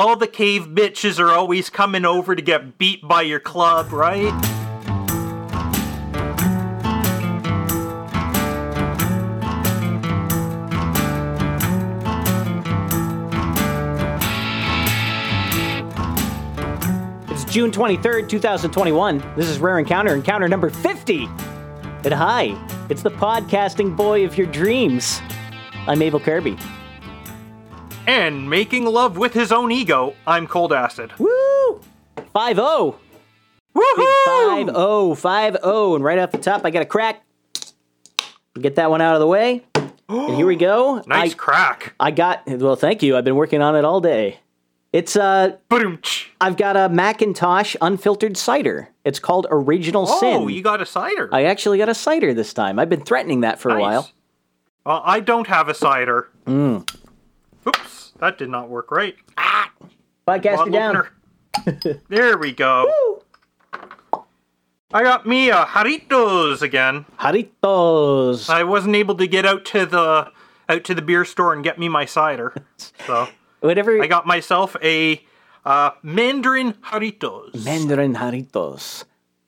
[0.00, 4.32] all the cave bitches are always coming over to get beat by your club, right?
[17.30, 19.18] It's June 23rd, 2021.
[19.36, 21.26] This is Rare Encounter, encounter number 50.
[22.04, 22.58] And hi,
[22.88, 25.20] it's the podcasting boy of your dreams.
[25.86, 26.56] I'm Abel Kirby.
[28.10, 31.16] And making love with his own ego, I'm coldacid.
[31.20, 31.80] Woo!
[32.32, 32.98] 5 0.
[33.72, 34.24] Woohoo!
[34.26, 35.14] 5 0.
[35.14, 35.94] 5 0.
[35.94, 37.22] And right off the top, I got a crack.
[38.60, 39.64] Get that one out of the way.
[40.08, 41.04] And here we go.
[41.06, 41.94] Nice I, crack.
[42.00, 43.16] I got, well, thank you.
[43.16, 44.40] I've been working on it all day.
[44.92, 46.30] It's, uh, Ba-doom-tsh.
[46.40, 48.88] I've got a Macintosh unfiltered cider.
[49.04, 50.36] It's called Original Sin.
[50.36, 51.28] Oh, you got a cider.
[51.32, 52.80] I actually got a cider this time.
[52.80, 54.10] I've been threatening that for a while.
[54.84, 56.28] Uh, I don't have a cider.
[56.44, 56.88] Mm.
[57.68, 59.16] Oops, that did not work right.
[59.36, 59.72] Ah!
[60.26, 61.06] Podcaster down.
[62.08, 63.22] there we go.
[64.92, 67.06] I got me a Jarritos again.
[67.18, 68.50] Jarritos.
[68.50, 70.30] I wasn't able to get out to the
[70.68, 72.54] out to the beer store and get me my cider,
[73.06, 73.28] so
[73.60, 74.02] Whatever.
[74.02, 75.22] I got myself a
[75.64, 77.64] uh, Mandarin Jarritos.
[77.64, 79.04] Mandarin Jarritos.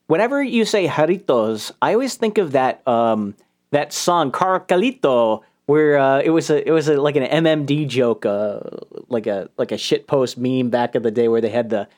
[0.07, 3.34] Whenever you say Jarritos, I always think of that um,
[3.70, 8.27] that song Carcalito, where uh, it was a it was a, like an MMD joke,
[8.27, 8.61] uh,
[9.09, 11.83] like a like a shit post meme back in the day where they had the
[11.83, 11.89] it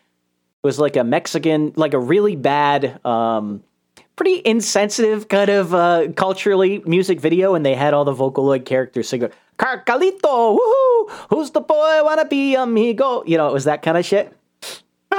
[0.67, 3.05] was like a Mexican like a really bad.
[3.05, 3.63] Um,
[4.17, 9.09] Pretty insensitive kind of uh, culturally music video, and they had all the Vocaloid characters
[9.09, 11.11] singing "Carcalito, woohoo!
[11.31, 14.33] Who's the boy wanna be amigo?" You know, it was that kind of shit.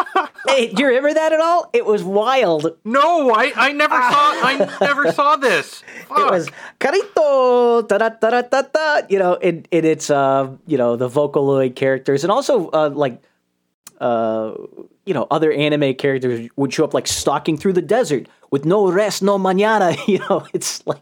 [0.48, 1.70] hey, do you remember that at all?
[1.74, 2.78] It was wild.
[2.84, 5.84] no, I, I never saw I never saw this.
[6.08, 6.20] Fuck.
[6.20, 9.02] It was carito, da da da da da.
[9.10, 13.22] You know, in in its uh, you know, the Vocaloid characters, and also uh, like
[14.00, 14.54] uh,
[15.06, 18.92] you know, other anime characters would show up like stalking through the desert with no
[18.92, 19.96] rest, no mañana.
[20.08, 21.02] You know, it's like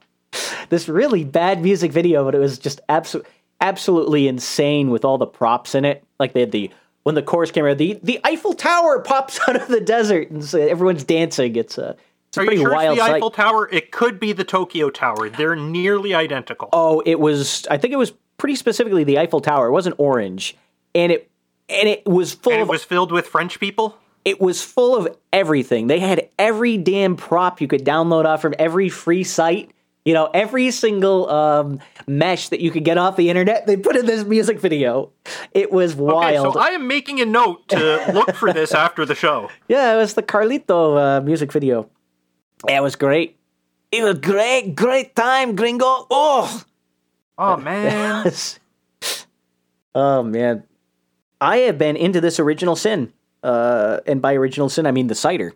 [0.69, 3.29] this really bad music video, but it was just absolutely
[3.61, 6.03] absolutely insane with all the props in it.
[6.19, 6.69] Like they had the
[7.03, 10.43] when the chorus came out, the the Eiffel Tower pops out of the desert, and
[10.43, 11.55] so everyone's dancing.
[11.55, 11.95] It's a
[12.29, 13.15] it's a Are pretty you sure wild it's the sight.
[13.17, 13.69] Eiffel Tower?
[13.71, 15.29] It could be the Tokyo Tower.
[15.29, 16.69] They're nearly identical.
[16.73, 17.67] Oh, it was.
[17.69, 19.67] I think it was pretty specifically the Eiffel Tower.
[19.67, 20.55] It wasn't orange,
[20.95, 21.29] and it
[21.69, 23.97] and it was full and of it was filled with French people.
[24.25, 25.87] it was full of everything.
[25.87, 29.71] They had every damn prop you could download off from every free site.
[30.05, 33.95] You know, every single um, mesh that you could get off the internet, they put
[33.95, 35.11] in this music video.
[35.53, 36.47] It was wild.
[36.47, 39.49] Okay, so I am making a note to look for this after the show.
[39.69, 41.89] yeah, it was the Carlito uh, music video.
[42.67, 43.37] It was great.
[43.91, 46.07] It was great, great time, gringo.
[46.09, 46.63] Oh,
[47.37, 48.31] Oh man.
[49.95, 50.63] oh man,
[51.41, 55.15] I have been into this original sin, uh, and by original sin I mean the
[55.15, 55.53] cider.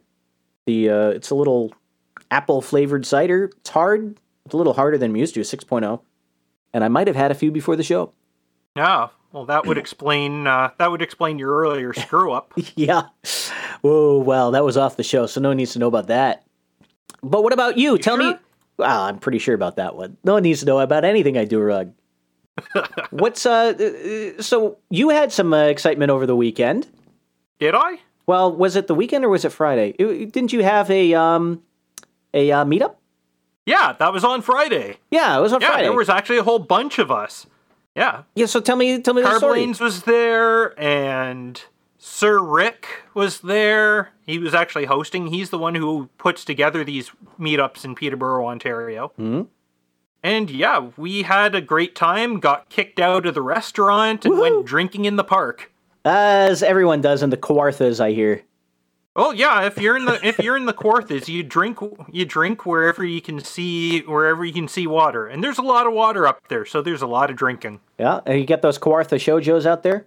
[0.65, 1.73] The uh, it's a little
[2.31, 3.51] apple flavored cider.
[3.59, 4.19] It's hard.
[4.47, 5.41] It's a little harder than I'm used to.
[5.41, 5.99] 6.0,
[6.73, 8.13] and I might have had a few before the show.
[8.77, 9.09] Yeah.
[9.33, 10.47] Well, that would explain.
[10.47, 12.53] Uh, that would explain your earlier screw up.
[12.75, 13.01] yeah.
[13.83, 16.45] Oh well, that was off the show, so no one needs to know about that.
[17.21, 17.97] But what about you?
[17.97, 18.35] Tell me.
[18.77, 20.15] Well, I'm pretty sure about that one.
[20.23, 21.93] No one needs to know about anything I do wrong.
[23.09, 23.73] What's uh?
[24.37, 26.87] uh, So you had some uh, excitement over the weekend.
[27.59, 27.97] Did I?
[28.27, 29.89] Well, was it the weekend or was it Friday?
[29.99, 31.63] It- didn't you have a um
[32.33, 32.96] a uh, meetup?
[33.67, 34.95] Yeah, that was on Friday.
[35.11, 35.65] Yeah, it was on Friday.
[35.65, 35.87] Yeah, Friday.
[35.89, 37.45] there was actually a whole bunch of us.
[37.95, 39.59] Yeah, Yeah, so tell me, tell me the story.
[39.59, 41.61] Carblanes was there, and
[41.97, 44.13] Sir Rick was there.
[44.25, 45.27] He was actually hosting.
[45.27, 49.11] He's the one who puts together these meetups in Peterborough, Ontario.
[49.17, 49.41] Hmm?
[50.23, 52.39] And yeah, we had a great time.
[52.39, 55.71] Got kicked out of the restaurant and went drinking in the park.
[56.05, 58.43] As everyone does in the Kawarthas, I hear.
[59.19, 61.79] Oh yeah, if you're in the if you're in the Kawarthas, you drink
[62.11, 65.87] you drink wherever you can see wherever you can see water, and there's a lot
[65.87, 67.79] of water up there, so there's a lot of drinking.
[67.97, 70.05] Yeah, and you get those Kawartha shojos out there.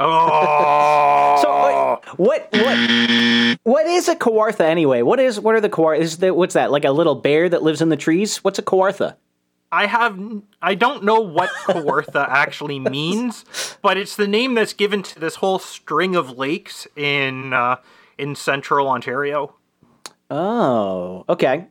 [0.00, 5.02] Oh, So what, what what what is a Kawartha anyway?
[5.02, 6.00] What is what are the Kawartha?
[6.00, 6.72] Is the, what's that?
[6.72, 8.38] Like a little bear that lives in the trees?
[8.38, 9.14] What's a Kawartha?
[9.70, 10.18] I have
[10.60, 13.44] I don't know what Kawartha actually means,
[13.80, 17.76] but it's the name that's given to this whole string of lakes in uh,
[18.18, 19.54] in central Ontario.
[20.30, 21.66] Oh, okay.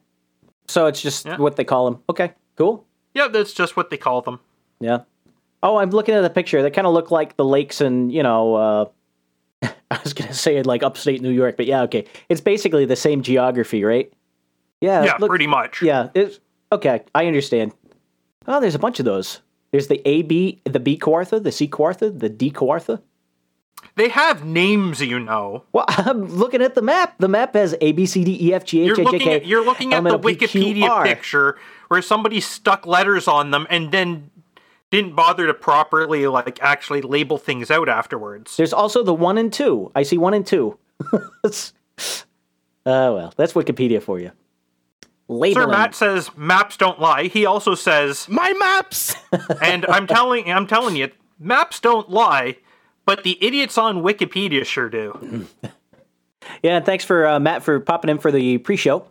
[0.68, 1.38] So it's just Yeah.
[1.38, 2.02] what they call them.
[2.10, 2.86] Okay, cool.
[3.14, 4.40] Yeah, that's just what they call them.
[4.80, 5.00] Yeah.
[5.62, 6.62] Oh, I'm looking at the picture.
[6.62, 8.86] They kind of look like the lakes in, you know, uh,
[9.92, 12.06] I was going to say in like upstate New York, but yeah, okay.
[12.30, 14.12] It's basically the same geography, right?
[14.82, 15.04] Yeah.
[15.04, 15.82] Yeah, look- pretty much.
[15.82, 16.10] Yeah.
[16.14, 16.40] It's,
[16.72, 17.74] okay, I understand.
[18.48, 19.42] Oh, there's a bunch of those.
[19.72, 23.02] There's the A B, the B Kawartha, the C Kawartha, the D Kawartha.
[23.96, 25.64] They have names, you know.
[25.72, 27.16] Well, I'm looking at the map.
[27.20, 29.30] The map has A B C D E F G H You're I J looking
[29.34, 31.58] at you're looking at the L, M, N, O, P, Q, Wikipedia picture
[31.90, 34.30] where somebody stuck letters on them and then
[34.90, 38.58] didn't bother to properly like actually label things out afterwards.
[38.58, 39.92] There's also the one and two.
[39.96, 40.78] I see one and two.
[41.44, 41.74] It's-
[42.86, 44.32] Oh well, that's Wikipedia for you.
[45.54, 47.24] Sir Matt says maps don't lie.
[47.24, 49.16] He also says, My maps.
[49.62, 51.10] and I'm telling I'm telling you,
[51.40, 52.58] maps don't lie,
[53.06, 55.48] but the idiots on Wikipedia sure do.
[56.62, 59.08] Yeah, thanks for uh, Matt for popping in for the pre-show.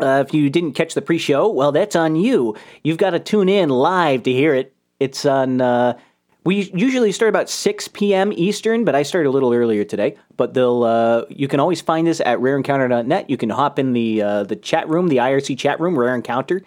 [0.00, 2.56] Uh, if you didn't catch the pre-show, well, that's on you.
[2.84, 4.74] You've got to tune in live to hear it.
[5.00, 5.60] It's on.
[5.60, 5.98] Uh,
[6.44, 8.32] we usually start about 6 p.m.
[8.32, 10.16] Eastern, but I started a little earlier today.
[10.36, 10.84] But they'll.
[10.84, 13.28] Uh, you can always find us at RareEncounter.net.
[13.28, 16.62] You can hop in the uh, the chat room, the IRC chat room, Rare Encounter,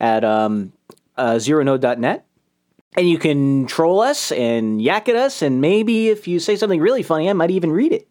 [0.00, 0.72] at um,
[1.16, 2.26] uh, ZeroNode.net.
[2.96, 6.80] And you can troll us and yak at us, and maybe if you say something
[6.80, 8.06] really funny, I might even read it.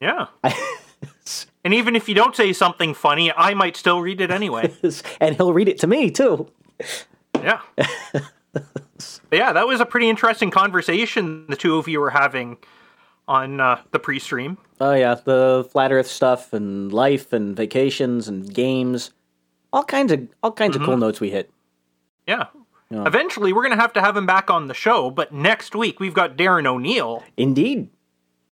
[0.00, 0.26] Yeah.
[1.64, 4.74] and even if you don't say something funny, I might still read it anyway.
[5.20, 6.48] and he'll read it to me too.
[7.36, 7.60] Yeah.
[9.32, 12.58] yeah, that was a pretty interesting conversation the two of you were having
[13.28, 14.58] on uh, the pre-stream.
[14.80, 19.12] Oh yeah, the flat Earth stuff and life and vacations and games,
[19.72, 21.50] all kinds of all kinds of cool notes we hit.
[22.26, 22.46] Yeah.
[22.92, 26.00] Eventually, we're going to have to have him back on the show, but next week
[26.00, 27.22] we've got Darren O'Neill.
[27.36, 27.88] Indeed,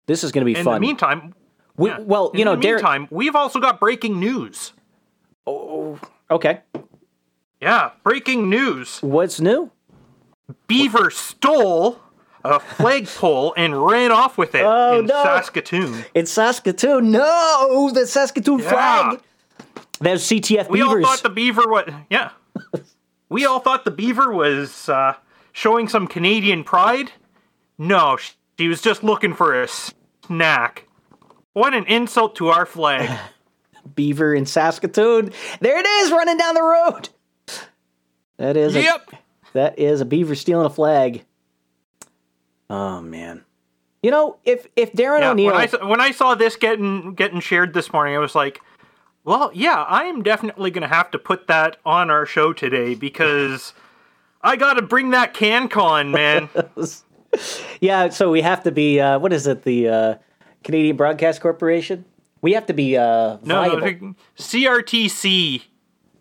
[0.08, 0.76] this is going to be In fun.
[0.76, 1.34] In the meantime,
[1.78, 2.00] we, yeah.
[2.00, 2.74] Well, you In know, the Darren.
[2.76, 4.74] meantime, we've also got breaking news.
[5.48, 6.00] Oh,
[6.30, 6.62] Okay,
[7.62, 9.00] Yeah, breaking news.
[9.02, 9.72] what's new?
[10.68, 12.00] Beaver stole
[12.44, 15.24] a flagpole and ran off with it Oh, in no.
[15.24, 16.04] Saskatoon.
[16.14, 17.10] It's Saskatoon.
[17.12, 18.70] No, the Saskatoon Yeah.
[18.70, 19.22] flag.
[20.00, 21.06] There's CTF We beavers.
[21.06, 22.32] all thought the beaver was yeah.
[23.30, 25.14] we all thought the beaver was uh,
[25.52, 27.12] showing some Canadian pride.
[27.78, 28.18] No,
[28.58, 30.88] she was just looking for a snack.
[31.54, 33.10] What an insult to our flag.
[33.96, 35.32] Beaver in Saskatoon.
[35.60, 37.10] There it is, running down the road.
[38.38, 38.76] That is.
[38.76, 39.10] A, yep.
[39.54, 41.24] that is a beaver stealing a flag.
[42.70, 43.44] Oh man.
[44.02, 47.14] You know, if if Darren Yeah, O'Neill, when I saw, when I saw this getting
[47.14, 48.60] getting shared this morning, I was like,
[49.26, 52.96] "Well, yeah, I am definitely going to have to put that on our show today
[52.96, 53.74] because
[54.42, 56.50] I got to bring that CanCon, man."
[57.82, 59.02] yeah, so we have to be.
[59.02, 59.64] Uh, what is it?
[59.64, 60.16] The uh,
[60.64, 62.06] Canadian Broadcast Corporation.
[62.42, 64.14] We have to be uh, no, no.
[64.38, 65.64] CRTC,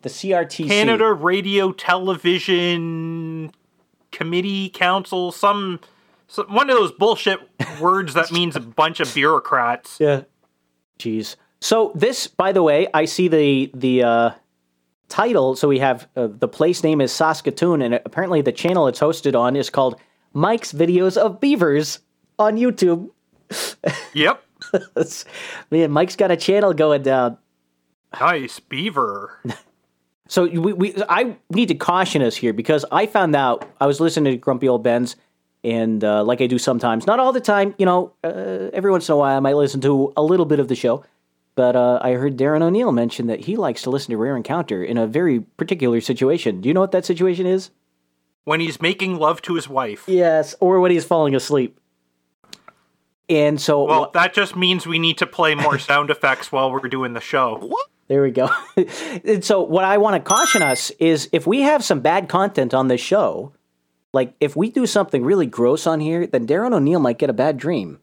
[0.01, 0.67] the CRTC.
[0.67, 3.51] Canada Radio Television
[4.11, 5.79] Committee Council, some,
[6.27, 7.39] some one of those bullshit
[7.79, 9.99] words that means a bunch of bureaucrats.
[9.99, 10.21] Yeah.
[10.97, 11.35] Jeez.
[11.65, 14.31] So this, by the way, I see the the uh,
[15.09, 15.55] title.
[15.55, 19.33] So we have uh, the place name is Saskatoon, and apparently the channel it's hosted
[19.33, 19.99] on is called
[20.31, 22.01] Mike's Videos of Beavers
[22.37, 23.09] on YouTube.
[24.13, 24.43] Yep,
[25.71, 27.39] man, Mike's got a channel going down.
[28.21, 29.41] nice beaver.
[30.27, 33.99] So we, we I need to caution us here because I found out I was
[33.99, 35.15] listening to Grumpy Old Ben's,
[35.63, 39.07] and uh, like I do sometimes, not all the time, you know, uh, every once
[39.07, 41.03] in a while I might listen to a little bit of the show.
[41.55, 44.83] But uh, I heard Darren O'Neill mention that he likes to listen to Rare Encounter
[44.83, 46.59] in a very particular situation.
[46.59, 47.71] Do you know what that situation is?
[48.43, 50.03] When he's making love to his wife.
[50.07, 51.79] Yes, or when he's falling asleep.
[53.27, 56.87] And so Well, that just means we need to play more sound effects while we're
[56.87, 57.57] doing the show.
[57.57, 57.87] What?
[58.07, 58.49] There we go.
[59.23, 62.73] and so, what I want to caution us is if we have some bad content
[62.73, 63.53] on this show,
[64.13, 67.33] like if we do something really gross on here, then Darren O'Neill might get a
[67.33, 67.99] bad dream.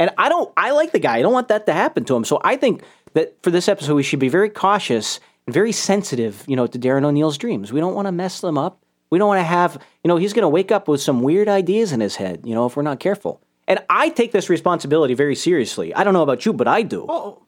[0.00, 1.18] And I don't, I like the guy.
[1.18, 2.24] I don't want that to happen to him.
[2.24, 6.42] So I think that for this episode, we should be very cautious and very sensitive,
[6.48, 7.70] you know, to Darren O'Neill's dreams.
[7.70, 8.82] We don't want to mess them up.
[9.10, 11.48] We don't want to have, you know, he's going to wake up with some weird
[11.48, 13.42] ideas in his head, you know, if we're not careful.
[13.68, 15.94] And I take this responsibility very seriously.
[15.94, 17.04] I don't know about you, but I do.
[17.06, 17.42] Oh,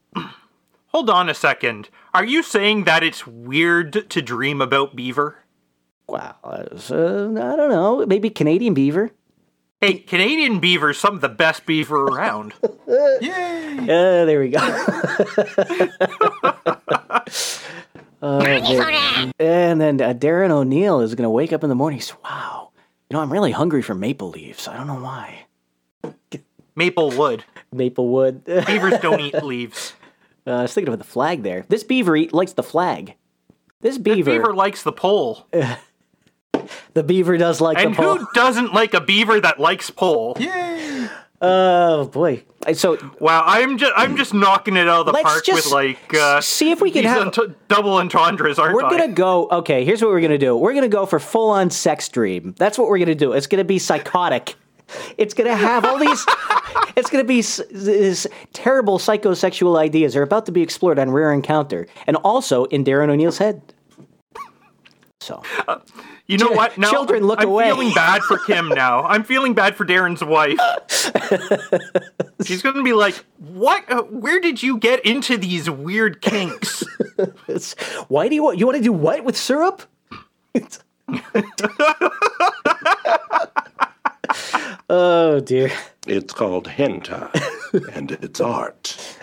[0.88, 1.88] hold on a second.
[2.12, 5.38] Are you saying that it's weird to dream about beaver?
[6.06, 6.36] Wow.
[6.44, 8.04] Uh, I don't know.
[8.06, 9.10] Maybe Canadian beaver.
[9.82, 12.54] Hey, Canadian beaver's some of the best beaver around.
[13.20, 13.78] Yay!
[13.80, 14.60] Uh, there we go.
[18.22, 19.32] Man.
[19.40, 21.98] and then uh, Darren O'Neill is going to wake up in the morning.
[21.98, 22.70] He's, wow,
[23.10, 24.68] you know, I'm really hungry for maple leaves.
[24.68, 25.46] I don't know why.
[26.76, 27.42] Maple wood.
[27.72, 28.42] Maple wood.
[28.48, 29.94] uh, Beavers don't eat leaves.
[30.46, 31.64] I was thinking of the flag there.
[31.68, 33.14] This beaver eat, likes the flag.
[33.80, 35.48] This beaver, Beaver likes the pole.
[36.94, 38.16] The beaver does like And the pole.
[38.18, 40.36] who doesn't like a beaver that likes pole?
[40.40, 41.08] Yay!
[41.44, 42.44] Oh boy!
[42.74, 46.14] So Wow, I'm just I'm just knocking it out of the park just with like
[46.14, 48.90] uh, see if we can these have- ent- double entendres, aren't We're I?
[48.90, 49.48] gonna go.
[49.50, 50.56] Okay, here's what we're gonna do.
[50.56, 52.54] We're gonna go for full on sex dream.
[52.58, 53.32] That's what we're gonna do.
[53.32, 54.54] It's gonna be psychotic.
[55.18, 56.24] It's gonna have all these.
[56.96, 61.32] it's gonna be s- this terrible psychosexual ideas are about to be explored on Rare
[61.32, 63.62] Encounter, and also in Darren O'Neill's head.
[65.22, 65.42] So
[66.26, 66.76] You know what?
[66.78, 67.66] Now, children, look I'm away.
[67.66, 69.02] feeling bad for Kim now.
[69.12, 70.58] I'm feeling bad for Darren's wife.
[72.44, 73.88] She's going to be like, "What?
[73.90, 76.82] Uh, where did you get into these weird kinks?"
[78.08, 78.58] why do you want?
[78.58, 79.82] You want to do what with syrup?
[84.90, 85.70] oh dear.
[86.06, 87.30] It's called hentai,
[87.96, 89.16] and it's art.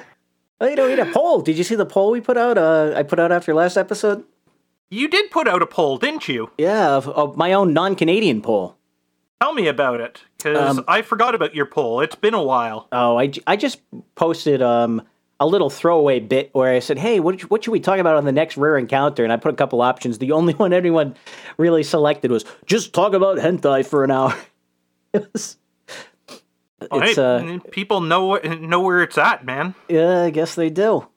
[0.62, 1.42] Oh, you know, we had a poll.
[1.42, 2.58] Did you see the poll we put out?
[2.58, 4.24] Uh, I put out after last episode.
[4.90, 6.52] You did put out a poll, didn't you?
[6.58, 8.76] Yeah, of, of my own non-Canadian poll.
[9.42, 12.02] Tell me about it, because Um, I forgot about your poll.
[12.02, 12.88] It's been a while.
[12.92, 13.80] Oh, I, I just
[14.16, 15.02] posted um
[15.42, 18.26] a little throwaway bit where I said, "Hey, what what should we talk about on
[18.26, 20.18] the next rare encounter?" And I put a couple options.
[20.18, 21.16] The only one anyone
[21.58, 24.36] really selected was just talk about hentai for an hour.
[25.14, 25.56] it was.
[26.92, 29.76] Hey, uh, people know know where it's at, man.
[29.88, 31.08] yeah, I guess they do.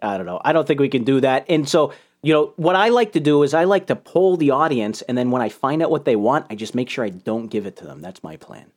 [0.00, 0.40] I don't know.
[0.42, 1.44] I don't think we can do that.
[1.48, 4.50] And so, you know, what I like to do is I like to poll the
[4.50, 7.10] audience, and then when I find out what they want, I just make sure I
[7.10, 8.00] don't give it to them.
[8.00, 8.72] That's my plan.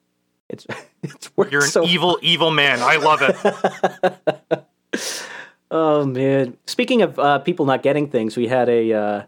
[0.50, 0.68] It's
[1.04, 2.80] it's worked You're an so evil, evil man.
[2.82, 4.68] I love it.
[5.72, 6.58] Oh man!
[6.66, 9.24] Speaking of uh, people not getting things, we had a uh,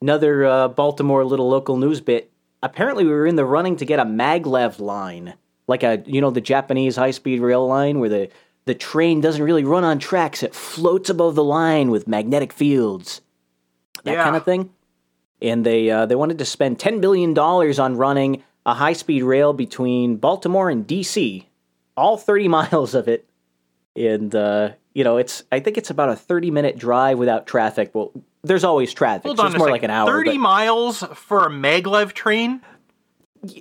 [0.00, 2.30] another uh, Baltimore little local news bit.
[2.62, 5.34] Apparently, we were in the running to get a maglev line,
[5.66, 8.28] like a you know the Japanese high speed rail line, where the
[8.66, 13.20] the train doesn't really run on tracks; it floats above the line with magnetic fields,
[14.06, 14.24] that Yeah.
[14.24, 14.70] kind of thing.
[15.42, 19.22] And they uh, they wanted to spend ten billion dollars on running a high speed
[19.22, 21.46] rail between Baltimore and D.C.
[21.96, 23.28] All thirty miles of it
[23.94, 27.90] and uh, you know it's I think it's about a thirty minute drive without traffic.
[27.94, 29.72] Well, there's always traffic, Hold so on it's more second.
[29.72, 30.06] like an hour.
[30.06, 32.62] Thirty but- miles for a maglev train.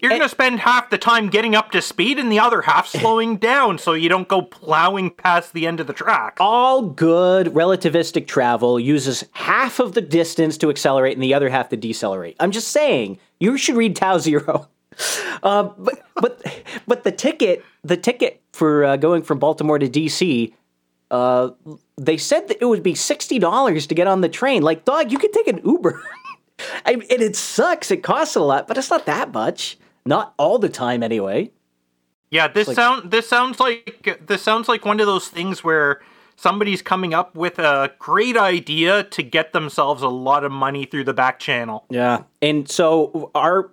[0.01, 2.88] You're going to spend half the time getting up to speed and the other half
[2.88, 6.38] slowing down so you don't go plowing past the end of the track.
[6.39, 11.70] all good relativistic travel uses half of the distance to accelerate and the other half
[11.70, 12.36] to decelerate.
[12.39, 14.68] I'm just saying you should read Tau Zero.
[15.44, 16.42] Uh, but but
[16.88, 20.54] but the ticket the ticket for uh, going from Baltimore to DC.
[21.12, 21.50] Uh,
[21.98, 24.63] they said that it would be sixty dollars to get on the train.
[24.63, 26.01] Like, dog, you could take an Uber.
[26.85, 27.91] I, and it sucks.
[27.91, 29.77] It costs a lot, but it's not that much.
[30.05, 31.51] Not all the time, anyway.
[32.29, 36.01] Yeah, this sound this sounds like this sounds like one of those things where
[36.35, 41.05] somebody's coming up with a great idea to get themselves a lot of money through
[41.05, 41.85] the back channel.
[41.89, 43.71] Yeah, and so our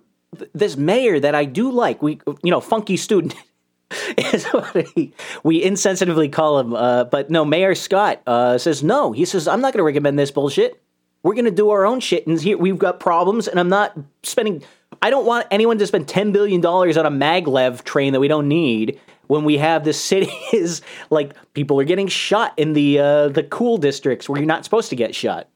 [0.53, 3.35] this mayor that I do like, we you know, funky student
[4.17, 5.13] is what he,
[5.43, 6.73] we insensitively call him.
[6.73, 9.11] Uh, but no, Mayor Scott uh, says no.
[9.11, 10.81] He says I'm not going to recommend this bullshit.
[11.23, 13.97] We're going to do our own shit, and here we've got problems, and I'm not
[14.23, 14.63] spending.
[15.01, 18.27] I don't want anyone to spend ten billion dollars on a maglev train that we
[18.27, 18.99] don't need.
[19.27, 23.43] When we have the city is like people are getting shot in the uh, the
[23.43, 25.47] cool districts where you're not supposed to get shot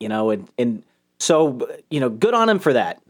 [0.00, 0.82] you know, and and
[1.18, 3.02] so you know, good on him for that.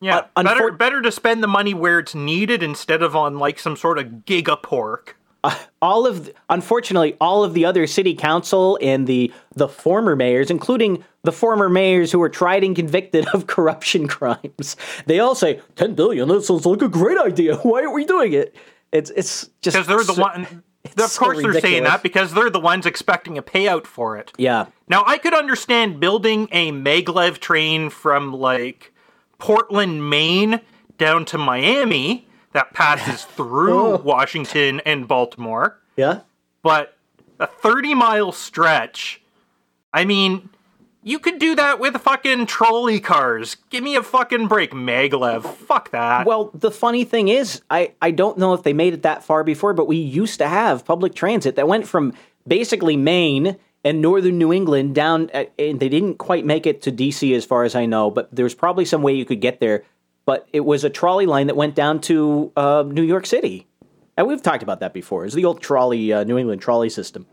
[0.00, 3.38] Yeah, Uh, better unfor- better to spend the money where it's needed instead of on
[3.38, 5.14] like some sort of gigapork.
[5.44, 10.50] Uh, all of, unfortunately, all of the other city council and the the former mayors,
[10.50, 15.60] including the former mayors who were tried and convicted of corruption crimes, they all say
[15.76, 16.28] ten billion.
[16.28, 17.56] That sounds like a great idea.
[17.62, 18.56] Why aren't we doing it?
[18.90, 20.62] It's it's just Because they're the so- one.
[20.98, 24.30] Of so course, they're saying that because they're the ones expecting a payout for it.
[24.36, 28.92] Yeah, Now, I could understand building a maglev train from like
[29.38, 30.60] Portland, Maine,
[30.98, 36.20] down to Miami that passes through Washington and Baltimore, yeah.
[36.62, 36.96] but
[37.38, 39.20] a 30 mile stretch.
[39.92, 40.48] I mean,
[41.02, 43.56] you could do that with fucking trolley cars.
[43.68, 45.44] Give me a fucking break, maglev.
[45.44, 46.26] Fuck that.
[46.26, 49.44] Well, the funny thing is, I, I don't know if they made it that far
[49.44, 52.14] before, but we used to have public transit that went from
[52.48, 56.90] basically Maine and northern New England down, uh, and they didn't quite make it to
[56.90, 59.84] DC as far as I know, but there's probably some way you could get there.
[60.26, 63.66] But it was a trolley line that went down to uh, New York City.
[64.16, 65.26] And we've talked about that before.
[65.26, 67.26] It's the old trolley, uh, New England trolley system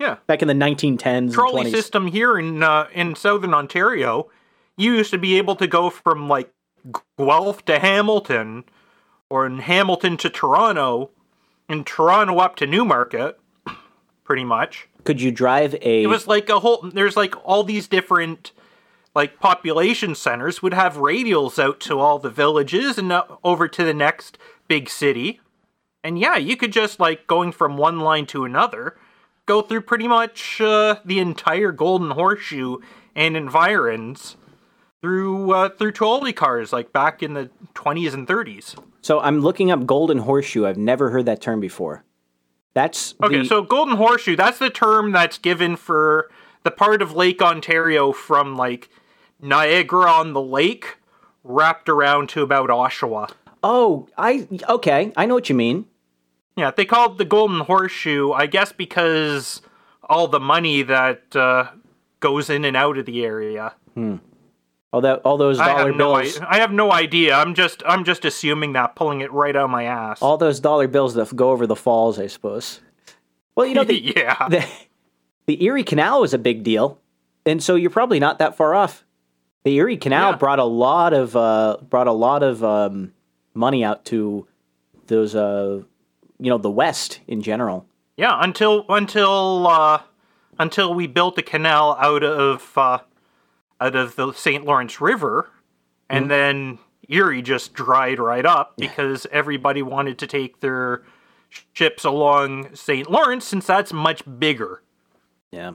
[0.00, 0.16] yeah.
[0.26, 1.72] back in the 1910s trolley and 20s.
[1.72, 4.28] system here in uh, in southern Ontario,
[4.76, 6.52] you used to be able to go from like
[7.16, 8.64] Guelph to Hamilton,
[9.30, 11.10] or in Hamilton to Toronto,
[11.68, 13.38] and Toronto up to Newmarket,
[14.24, 14.88] pretty much.
[15.04, 16.02] Could you drive a?
[16.02, 16.90] It was like a whole.
[16.92, 18.52] There's like all these different
[19.14, 23.84] like population centers would have radials out to all the villages and uh, over to
[23.84, 24.38] the next
[24.68, 25.40] big city.
[26.04, 28.96] And yeah, you could just like going from one line to another,
[29.46, 32.78] go through pretty much uh, the entire Golden Horseshoe
[33.14, 34.36] and environs.
[35.02, 38.76] through uh, through trolley cars, like back in the 20s and 30s.
[39.02, 40.64] So I'm looking up golden horseshoe.
[40.64, 42.04] I've never heard that term before.
[42.72, 46.30] That's Okay, the- so Golden Horseshoe, that's the term that's given for
[46.62, 48.88] the part of Lake Ontario from like
[49.42, 50.96] Niagara on the lake
[51.44, 53.30] wrapped around to about Oshawa.
[53.62, 55.86] oh, I okay, I know what you mean.
[56.56, 59.62] Yeah, they called the Golden Horseshoe, I guess, because
[60.08, 61.70] all the money that uh,
[62.20, 63.74] goes in and out of the area.
[63.94, 64.16] Hmm.
[64.92, 67.34] All that, all those dollar no, I, bills, I have no idea.
[67.34, 70.20] I'm just, I'm just assuming that, pulling it right out of my ass.
[70.20, 72.80] all those dollar bills that go over the falls, I suppose.
[73.54, 74.66] Well, you know the yeah, the,
[75.46, 76.98] the Erie Canal was a big deal,
[77.46, 79.02] and so you're probably not that far off.
[79.64, 80.36] The Erie Canal Yeah.
[80.36, 83.12] brought a lot of uh, brought a lot of um,
[83.54, 84.46] money out to
[85.06, 85.82] those uh,
[86.38, 87.86] you know the West in general.
[88.16, 88.36] yeah.
[88.40, 90.02] Until, until, uh,
[90.58, 92.98] until we built a canal out of, uh,
[93.80, 94.64] out of the St.
[94.64, 95.48] Lawrence River,
[96.10, 96.78] and then
[97.08, 101.02] Erie just dried right up because everybody wanted to take their
[101.72, 103.10] ships along St.
[103.10, 104.82] Lawrence since that's much bigger.
[105.50, 105.72] Yeah.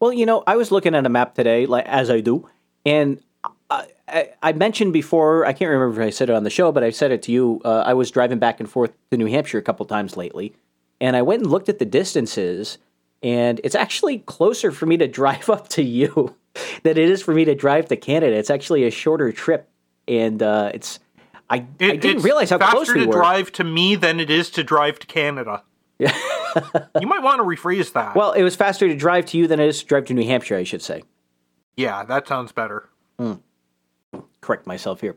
[0.00, 2.48] Well, you know, I was looking at a map today, like as I do,
[2.84, 3.20] and
[3.70, 5.46] I, I, I mentioned before.
[5.46, 7.32] I can't remember if I said it on the show, but I said it to
[7.32, 7.60] you.
[7.64, 10.54] Uh, I was driving back and forth to New Hampshire a couple times lately,
[11.00, 12.78] and I went and looked at the distances,
[13.22, 16.34] and it's actually closer for me to drive up to you
[16.82, 18.36] than it is for me to drive to Canada.
[18.36, 19.68] It's actually a shorter trip,
[20.06, 21.00] and uh, it's.
[21.50, 24.50] I, I didn't realize how faster close we to drive to me than it is
[24.52, 25.62] to drive to Canada.
[25.98, 26.08] you
[27.06, 28.16] might want to rephrase that.
[28.16, 30.24] Well, it was faster to drive to you than it is to drive to New
[30.24, 31.02] Hampshire, I should say.
[31.76, 32.88] Yeah, that sounds better.
[34.40, 35.16] correct myself here.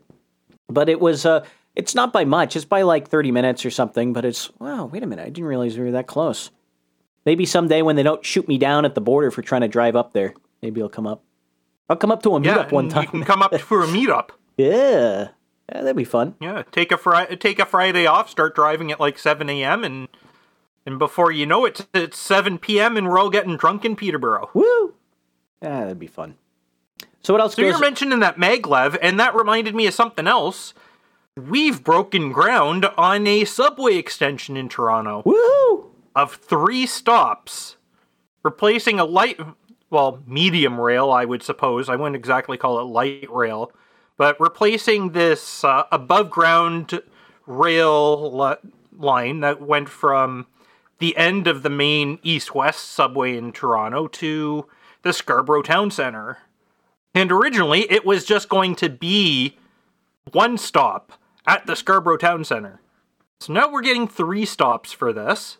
[0.68, 2.56] But it was uh it's not by much.
[2.56, 5.22] It's by like 30 minutes or something, but it's wow, wait a minute.
[5.22, 6.50] I didn't realize we were that close.
[7.24, 9.94] Maybe someday when they don't shoot me down at the border for trying to drive
[9.96, 11.22] up there, maybe I'll come up.
[11.88, 13.02] I'll come up to a Yeah, meetup one time.
[13.04, 14.30] you can come up for a meetup.
[14.56, 15.28] yeah.
[15.70, 16.34] Yeah, that'd be fun.
[16.40, 19.84] Yeah, take a fri- take a Friday off, start driving at like seven a.m.
[19.84, 20.08] and
[20.86, 22.96] and before you know it, it's seven p.m.
[22.96, 24.48] and we're all getting drunk in Peterborough.
[24.54, 24.94] Woo!
[25.60, 26.36] Yeah, that'd be fun.
[27.22, 30.26] So what else So goes you're mentioning that maglev, and that reminded me of something
[30.26, 30.74] else.
[31.36, 35.90] We've broken ground on a subway extension in Toronto Woo!
[36.16, 37.76] of three stops,
[38.42, 39.38] replacing a light,
[39.90, 41.88] well, medium rail, I would suppose.
[41.88, 43.72] I wouldn't exactly call it light rail,
[44.16, 47.00] but replacing this uh, above ground
[47.46, 50.46] rail li- line that went from
[50.98, 54.66] the end of the main east west subway in Toronto to
[55.02, 56.38] the Scarborough Town Centre.
[57.18, 59.56] And originally, it was just going to be
[60.30, 61.14] one stop
[61.48, 62.80] at the Scarborough Town Centre.
[63.40, 65.58] So now we're getting three stops for this,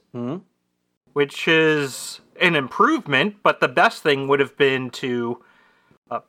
[1.14, 5.42] which is an improvement, but the best thing would have been to
[6.12, 6.20] uh,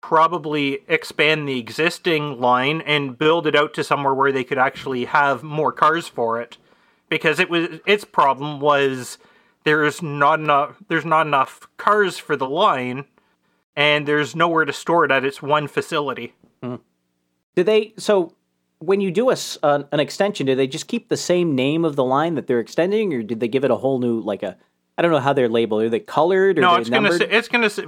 [0.00, 5.04] probably expand the existing line and build it out to somewhere where they could actually
[5.04, 6.56] have more cars for it.
[7.10, 9.18] Because it was its problem was
[9.64, 13.04] there's not enough there's not enough cars for the line
[13.76, 16.34] and there's nowhere to store it at its one facility.
[16.62, 16.76] Hmm.
[17.56, 18.34] Do they so
[18.80, 21.84] when you do a s- uh, an, extension, do they just keep the same name
[21.84, 24.42] of the line that they're extending, or did they give it a whole new like
[24.42, 24.56] a?
[24.98, 25.82] I don't know how they're labeled.
[25.82, 27.84] Are they colored or No, it's gonna say, it's gonna say,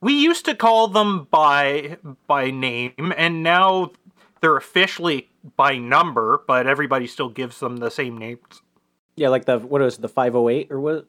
[0.00, 3.92] we used to call them by by name, and now
[4.40, 8.62] they're officially by number, but everybody still gives them the same names.
[9.16, 11.06] yeah, like the what was it, the five hundred eight or what?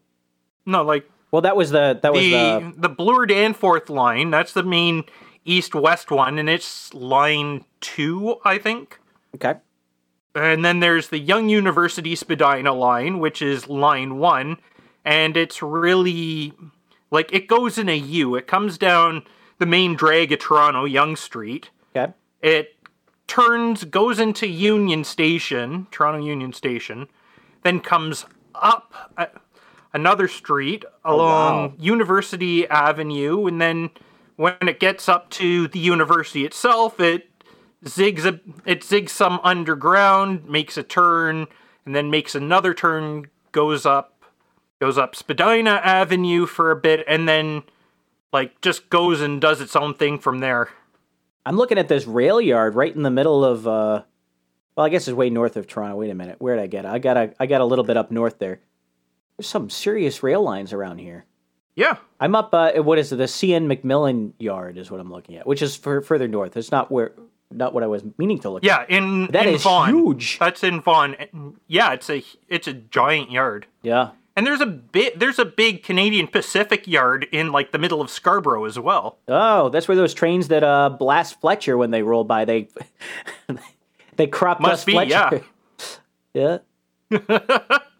[0.65, 4.31] No, like Well, that was the that was the the the Bloor Danforth line.
[4.31, 5.05] That's the main
[5.45, 8.99] east west one, and it's line two, I think.
[9.35, 9.55] okay.
[10.33, 14.57] And then there's the Yonge University Spadina line, which is line one,
[15.03, 16.53] and it's really
[17.11, 18.35] like it goes in a U.
[18.35, 19.23] It comes down
[19.59, 21.69] the main drag of Toronto, Yonge Street.
[21.95, 22.13] Okay.
[22.41, 22.75] It
[23.27, 27.07] turns, goes into Union Station, Toronto Union Station,
[27.63, 29.27] then comes up a,
[29.93, 31.73] another street along wow.
[31.77, 33.89] University Avenue, and then
[34.35, 37.29] when it gets up to the university itself, it
[37.85, 41.47] zigs a, it zigs some underground, makes a turn,
[41.85, 44.23] and then makes another turn, goes up,
[44.79, 47.63] goes up Spadina Avenue for a bit, and then
[48.33, 50.69] like just goes and does its own thing from there.
[51.45, 53.67] I'm looking at this rail yard right in the middle of.
[53.67, 54.03] uh
[54.75, 55.97] Well, I guess it's way north of Toronto.
[55.97, 56.85] Wait a minute, where did I get?
[56.85, 56.89] it?
[56.89, 58.59] I got a I got a little bit up north there.
[59.41, 61.25] There's some serious rail lines around here.
[61.75, 61.97] Yeah.
[62.19, 62.53] I'm up.
[62.53, 63.15] Uh, what is it?
[63.15, 66.55] The CN MacMillan yard is what I'm looking at, which is for, further north.
[66.55, 67.13] It's not where,
[67.49, 68.63] not what I was meaning to look.
[68.63, 69.95] Yeah, in That in is Vaughan.
[69.95, 70.37] huge.
[70.37, 71.15] That's in Vaughan.
[71.65, 73.65] Yeah, it's a it's a giant yard.
[73.81, 74.11] Yeah.
[74.35, 78.11] And there's a bit there's a big Canadian Pacific yard in like the middle of
[78.11, 79.17] Scarborough as well.
[79.27, 82.67] Oh, that's where those trains that uh, blast Fletcher when they roll by they
[84.17, 85.43] they crop Must dust be, Fletcher.
[86.35, 86.59] Yeah.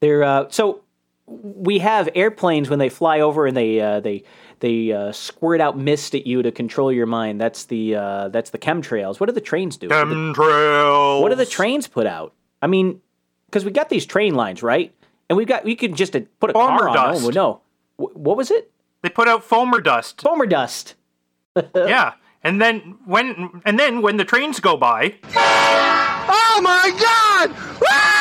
[0.00, 0.82] They're uh, so
[1.26, 4.24] we have airplanes when they fly over and they uh, they
[4.60, 7.40] they uh, squirt out mist at you to control your mind.
[7.40, 9.18] That's the uh, that's the chemtrails.
[9.20, 9.88] What do the trains do?
[9.88, 11.20] What do the- Chemtrails.
[11.22, 12.32] what do the trains put out?
[12.62, 13.00] I mean,
[13.46, 14.92] because we got these train lines, right?
[15.28, 16.94] And we've got we could just uh, put a Foamer car on.
[16.94, 17.24] dust.
[17.24, 17.60] Oh, no,
[17.96, 18.70] Wh- what was it?
[19.02, 20.18] They put out foamer dust.
[20.18, 20.94] Foamer dust.
[21.74, 22.14] yeah.
[22.42, 27.50] And then when and then when the trains go by, Oh my god!
[27.80, 28.15] Woo!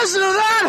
[0.00, 0.62] Listen to that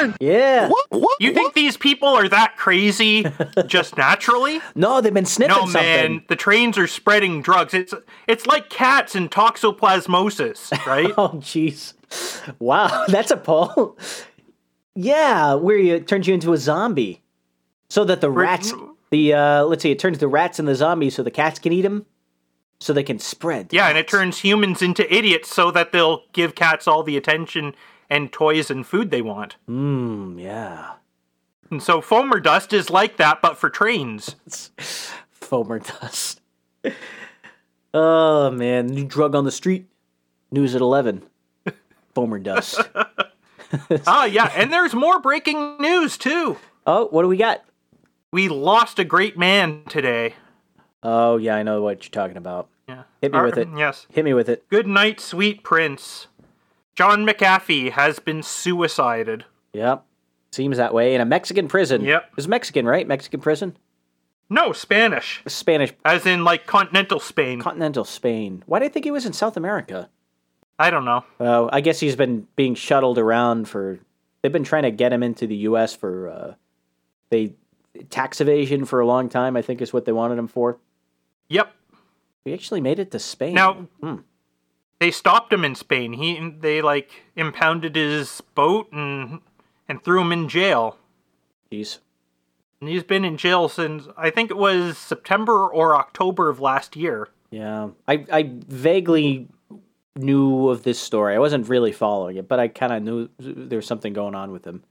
[0.00, 0.16] horn!
[0.20, 0.68] Yeah.
[0.68, 0.86] What?
[0.90, 1.16] What?
[1.20, 3.24] you think these people are that crazy
[3.66, 4.60] just naturally?
[4.74, 5.80] No, they've been sniffing No, something.
[5.82, 6.24] man.
[6.28, 7.72] The trains are spreading drugs.
[7.74, 7.94] It's
[8.26, 11.12] it's like cats and toxoplasmosis, right?
[11.18, 11.94] Oh, jeez.
[12.58, 13.96] Wow, that's a poll.
[14.94, 17.22] Yeah, where you it turns you into a zombie,
[17.88, 18.72] so that the rats,
[19.10, 21.72] the uh, let's see, it turns the rats and the zombies, so the cats can
[21.72, 22.06] eat them,
[22.78, 23.72] so they can spread.
[23.72, 27.74] yeah, and it turns humans into idiots so that they'll give cats all the attention
[28.10, 29.56] and toys and food they want.
[29.68, 30.92] Mmm, yeah.
[31.70, 34.36] And so foamer dust is like that, but for trains.
[35.40, 36.40] Foamer dust.
[37.94, 39.86] oh man, new drug on the street.
[40.50, 41.22] News at eleven.
[42.14, 42.80] Foamer dust.
[44.06, 46.56] ah, yeah, and there's more breaking news too.
[46.86, 47.64] oh, what do we got?
[48.30, 50.34] We lost a great man today.
[51.02, 52.68] Oh yeah, I know what you're talking about.
[52.88, 53.04] Yeah.
[53.20, 53.68] Hit me Our- with it.
[53.76, 54.06] Yes.
[54.10, 54.68] Hit me with it.
[54.68, 56.26] Good night, sweet prince.
[56.94, 59.44] John McAfee has been suicided.
[59.72, 60.04] Yep.
[60.52, 62.02] Seems that way in a Mexican prison.
[62.04, 62.32] Yep.
[62.36, 63.06] It's Mexican, right?
[63.06, 63.76] Mexican prison.
[64.48, 65.42] No, Spanish.
[65.46, 67.60] Spanish As in, like, continental Spain.
[67.60, 68.62] continental Spain.
[68.66, 70.08] Why do I think he was in South America?
[70.78, 71.24] I don't know.
[71.38, 73.98] Well, I guess he's been being shuttled around for.
[74.42, 75.94] They've been trying to get him into the U.S.
[75.94, 76.54] for uh,
[77.30, 77.54] they
[78.10, 79.56] tax evasion for a long time.
[79.56, 80.78] I think is what they wanted him for.
[81.48, 81.72] Yep.
[82.44, 83.54] He actually made it to Spain.
[83.54, 84.16] Now, Hmm.
[85.04, 86.14] They stopped him in Spain.
[86.14, 89.40] He, they, like, impounded his boat and
[89.86, 90.96] and threw him in jail.
[91.70, 91.98] Jeez.
[92.80, 96.96] And he's been in jail since, I think it was September or October of last
[96.96, 97.28] year.
[97.50, 99.48] Yeah, I I vaguely
[100.16, 101.34] knew of this story.
[101.34, 104.52] I wasn't really following it, but I kind of knew there was something going on
[104.52, 104.84] with him.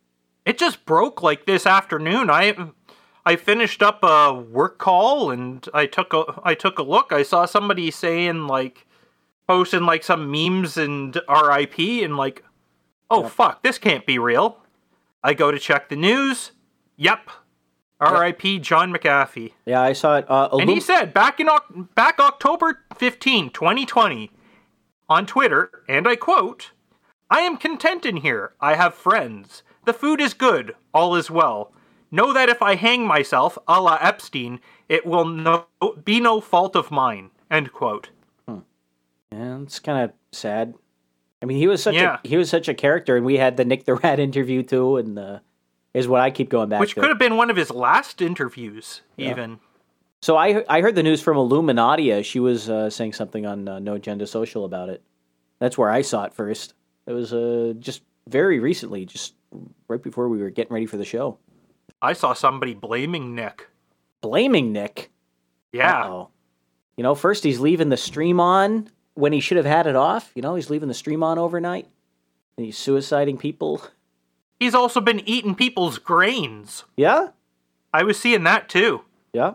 [0.46, 2.30] it just broke like this afternoon.
[2.30, 2.56] I
[3.26, 7.12] I finished up a work call and I took a I took a look.
[7.12, 8.86] I saw somebody saying like
[9.48, 12.44] posting like some memes and RIP and like
[13.10, 14.60] oh fuck, this can't be real.
[15.24, 16.52] I go to check the news.
[16.98, 17.30] Yep.
[18.02, 19.54] RIP John McAfee.
[19.66, 20.30] Yeah, I saw it.
[20.30, 21.48] Uh, And he said back in
[21.96, 24.32] back October 15, 2020
[25.08, 26.72] on Twitter, and I quote,
[27.30, 28.54] I am content in here.
[28.60, 29.64] I have friends.
[29.86, 30.76] The food is good.
[30.94, 31.72] All is well.
[32.12, 35.66] Know that if I hang myself, a la Epstein, it will no,
[36.04, 37.32] be no fault of mine.
[37.50, 38.10] End quote.
[39.34, 40.74] Yeah, it's kind of sad.
[41.42, 42.18] I mean, he was such Yeah.
[42.24, 44.98] a he was such a character, and we had the Nick the Rat interview too,
[44.98, 45.40] and uh,
[45.94, 46.82] is what I keep going back to.
[46.82, 47.02] Which to.
[47.02, 49.60] could have been one of his last interviews, even.
[50.22, 52.24] So I I heard the news from Illuminatia.
[52.24, 55.02] She was uh, saying something on uh, No Agenda Social about it.
[55.60, 56.74] That's where I saw it first.
[57.06, 59.34] It was uh, just very recently, just
[59.88, 61.38] right before we were getting ready for the show.
[62.02, 63.68] I saw somebody blaming Nick.
[64.22, 65.12] Blaming Nick.
[65.74, 66.06] Yeah.
[66.08, 66.30] Oh,
[66.96, 70.32] you know, first he's leaving the stream on when he should have had it off.
[70.36, 71.88] You know, he's leaving the stream on overnight.
[72.58, 73.82] And he's suiciding people.
[74.60, 76.84] He's also been eating people's grains.
[76.96, 77.30] Yeah,
[77.94, 79.02] I was seeing that too.
[79.34, 79.54] yeah.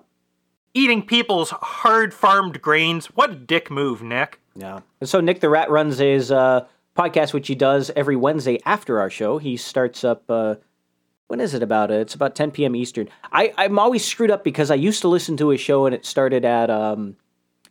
[0.74, 3.06] Eating people's hard farmed grains.
[3.06, 4.38] What a dick move, Nick.
[4.54, 4.80] Yeah.
[5.00, 6.66] And so Nick the Rat runs his uh,
[6.96, 9.38] podcast, which he does every Wednesday after our show.
[9.38, 10.24] He starts up.
[10.28, 10.56] Uh,
[11.26, 11.90] when is it about?
[11.90, 12.76] It's about 10 p.m.
[12.76, 13.08] Eastern.
[13.32, 16.04] I, I'm always screwed up because I used to listen to his show and it
[16.04, 16.70] started at.
[16.70, 17.16] Um,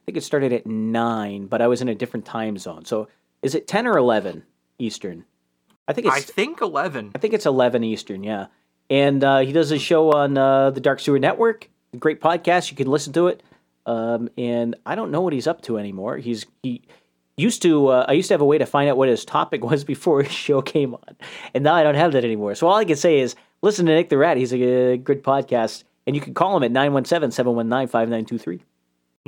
[0.08, 2.86] think it started at nine, but I was in a different time zone.
[2.86, 3.10] So
[3.42, 4.44] is it 10 or 11
[4.80, 5.26] Eastern?
[5.86, 6.16] I think it's.
[6.16, 7.12] I think 11.
[7.14, 8.24] I think it's 11 Eastern.
[8.24, 8.48] Yeah.
[8.90, 11.70] And uh, he does a show on uh, the Dark Sewer Network.
[11.94, 12.72] A great podcast.
[12.72, 13.44] You can listen to it.
[13.86, 16.18] Um, and I don't know what he's up to anymore.
[16.18, 16.84] He's he
[17.36, 17.88] used to.
[17.88, 20.24] Uh, I used to have a way to find out what his topic was before
[20.24, 21.18] his show came on,
[21.54, 22.56] and now I don't have that anymore.
[22.56, 24.38] So all I can say is listen to Nick the Rat.
[24.38, 28.62] He's a, good podcast, and you can call him at 917-719-5923.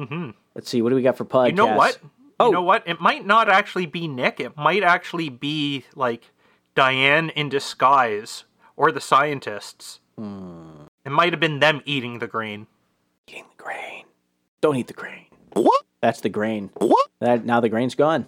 [0.05, 1.49] Hmm Let's see what do we got for podcasts.
[1.49, 1.99] You know what?
[2.39, 2.47] Oh.
[2.47, 2.87] You know what?
[2.87, 4.39] It might not actually be Nick.
[4.39, 6.31] It might actually be like
[6.75, 8.45] Diane in disguise
[8.77, 9.99] or the scientists.
[10.17, 10.85] Hmm.
[11.05, 12.67] It might have been them eating the grain.
[13.27, 14.05] Eating the grain.
[14.61, 15.25] Don't eat the grain.
[15.53, 15.83] What?
[16.01, 16.69] That's the grain.
[16.77, 17.09] What?
[17.19, 18.27] That now the grain's gone.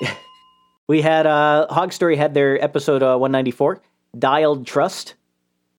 [0.86, 3.82] we had uh Hog Story had their episode uh, 194
[4.18, 5.14] Dialed Trust,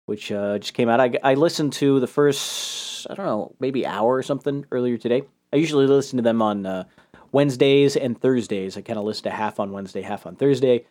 [0.09, 0.99] which uh, just came out.
[0.99, 5.23] I, I listened to the first, I don't know, maybe hour or something earlier today.
[5.53, 6.83] I usually listen to them on uh,
[7.31, 8.75] Wednesdays and Thursdays.
[8.75, 10.85] I kind of listen to half on Wednesday, half on Thursday.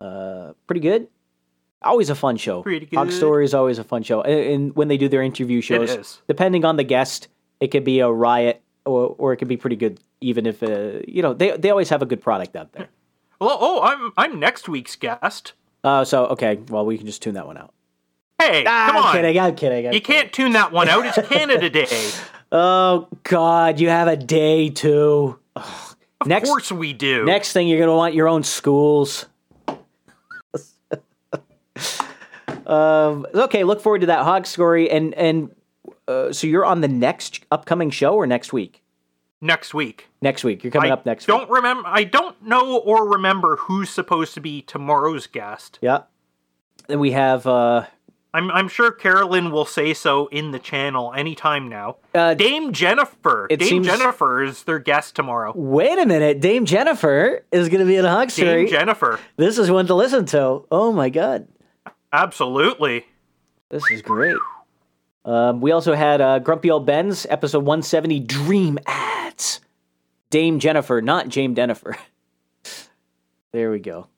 [0.00, 1.08] Uh, pretty good.
[1.82, 2.62] Always a fun show.
[2.62, 3.10] Pretty Hog.
[3.10, 4.22] Story is always a fun show.
[4.22, 7.28] And, and when they do their interview shows, depending on the guest,
[7.60, 11.00] it could be a riot or, or it could be pretty good, even if, uh,
[11.06, 12.88] you know, they, they always have a good product out there.
[13.40, 15.54] Well, oh, I'm I'm next week's guest.
[15.82, 17.74] Uh, so, okay, well, we can just tune that one out.
[18.42, 19.86] Hey, Ah, come I'm kidding, I'm kidding.
[19.86, 21.06] I'm You can't tune that one out.
[21.06, 21.86] It's Canada Day.
[22.54, 25.38] Oh, God, you have a day too.
[25.56, 25.96] Ugh.
[26.20, 27.24] Of Next, course we do.
[27.24, 29.24] Next thing, you're going to want your own schools.
[32.66, 34.90] um, okay, look forward to that hog story.
[34.90, 35.50] And and
[36.06, 38.82] uh, so you're on the next upcoming show or next week?
[39.40, 40.08] next week.
[40.20, 40.62] Next week.
[40.62, 41.56] You're coming I up next don't week.
[41.56, 41.88] remember.
[41.88, 45.78] I don't know or remember who's supposed to be tomorrow's guest.
[45.80, 46.02] Yeah.
[46.86, 47.86] Then we have uh,
[48.34, 51.96] I'm I'm sure Carolyn will say so in the channel anytime now.
[52.14, 53.46] Uh, Dame Jennifer.
[53.50, 55.52] Dame seems- Jennifer is their guest tomorrow.
[55.54, 56.40] wait a minute.
[56.40, 58.68] Dame Jennifer is going to be in a hog Dame.
[58.68, 59.20] Jennifer.
[59.36, 60.64] this is one to listen to.
[60.70, 61.46] Oh my God.
[62.12, 63.04] Absolutely.
[63.70, 64.36] This is great.
[65.24, 69.60] Um, we also had uh, Grumpy Old Ben's episode 170 Dream Ads.
[70.30, 71.96] Dame Jennifer, not Jame Jennifer.
[73.52, 74.08] there we go.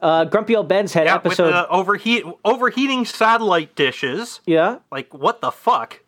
[0.00, 1.44] Uh, Grumpy Old Ben's had Yeah, episode.
[1.46, 4.40] with the overheat overheating satellite dishes.
[4.46, 6.00] yeah, Like what the fuck?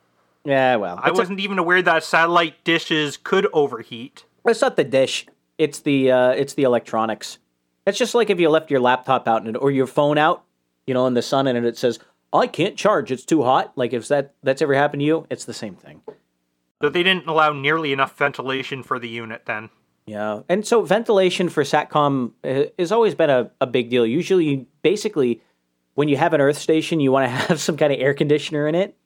[0.45, 0.77] yeah.
[0.77, 4.25] Well, I wasn't even aware that satellite dishes could overheat.
[4.47, 5.27] it's not the dish.
[5.59, 7.39] It's the uh, it's the electronics.
[7.87, 10.43] It's just like if you left your laptop out and, or your phone out,
[10.87, 11.99] you know, in the sun, and it says,
[12.33, 13.13] "I can't charge.
[13.13, 16.01] It's too hot." Like if that that's ever happened to you, it's the same thing.
[16.81, 19.71] So they didn't allow nearly enough ventilation for the unit then.
[20.07, 24.05] Yeah, and so ventilation for satcom uh, has always been a, a big deal.
[24.05, 25.41] Usually, basically,
[25.95, 28.67] when you have an Earth station, you want to have some kind of air conditioner
[28.67, 28.97] in it,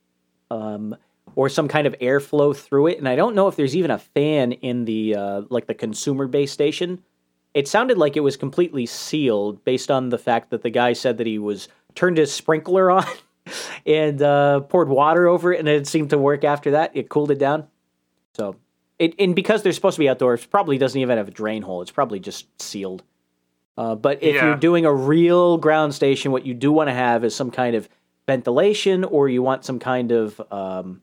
[0.50, 0.96] um,
[1.34, 2.98] or some kind of airflow through it.
[2.98, 6.26] And I don't know if there's even a fan in the uh, like the consumer
[6.26, 7.02] base station.
[7.52, 11.18] It sounded like it was completely sealed, based on the fact that the guy said
[11.18, 13.06] that he was turned his sprinkler on
[13.84, 16.92] and uh, poured water over it, and it seemed to work after that.
[16.94, 17.66] It cooled it down.
[18.34, 18.56] So
[18.98, 21.82] it and because they're supposed to be outdoors, probably doesn't even have a drain hole.
[21.82, 23.02] It's probably just sealed.
[23.78, 24.46] Uh, but if Yeah.
[24.46, 27.76] you're doing a real ground station, what you do want to have is some kind
[27.76, 27.88] of
[28.26, 31.02] ventilation, or you want some kind of um,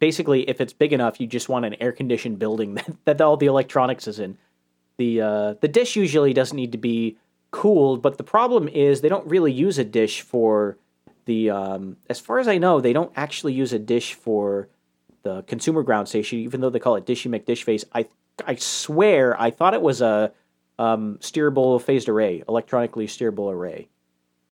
[0.00, 3.36] basically, if it's big enough, you just want an air conditioned building that, that all
[3.36, 4.36] the electronics is in.
[4.96, 7.16] The uh, the dish usually doesn't need to be
[7.52, 10.76] cooled, but the problem is they don't really use a dish for
[11.24, 11.48] the.
[11.50, 14.68] Um, as far as I know, they don't actually use a dish for
[15.22, 17.84] the consumer ground station, even though they call it Dishy McDishface.
[17.94, 18.06] I
[18.46, 20.32] I swear I thought it was a
[20.78, 23.88] um, steerable phased array, electronically steerable array.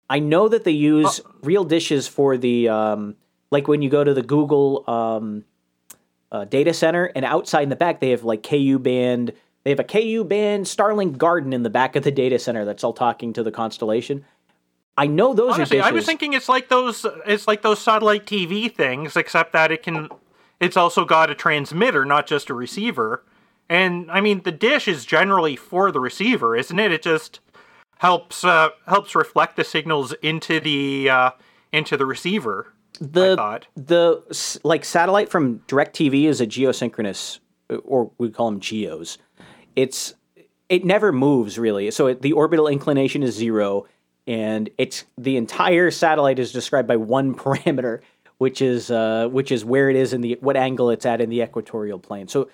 [0.09, 3.17] I know that they use real dishes for the um,
[3.51, 5.45] like when you go to the Google um,
[6.33, 9.33] uh, data center, and outside in the back they have like KU band.
[9.65, 12.85] They have a KU band Starlink Garden in the back of the data center that's
[12.85, 14.25] all talking to the constellation.
[14.97, 15.91] I know those Honestly, are dishes.
[15.91, 19.83] I was thinking it's like those it's like those satellite TV things, except that it
[19.83, 20.09] can
[20.61, 23.25] it's also got a transmitter, not just a receiver.
[23.69, 26.93] And I mean, the dish is generally for the receiver, isn't it?
[26.93, 27.41] It just
[27.99, 31.31] helps uh, helps reflect the signals into the uh,
[31.73, 32.73] into the receiver.
[33.01, 33.67] I the thought.
[33.77, 37.41] the like satellite from DirecTV is a geosynchronous,
[37.85, 39.19] or we call them geos.
[39.75, 40.15] It's
[40.69, 41.91] it never moves really.
[41.91, 43.87] So it, the orbital inclination is zero,
[44.27, 48.01] and it's the entire satellite is described by one parameter,
[48.45, 51.31] which is uh, which is where it is in the what angle it's at in
[51.31, 52.29] the equatorial plane.
[52.29, 52.51] So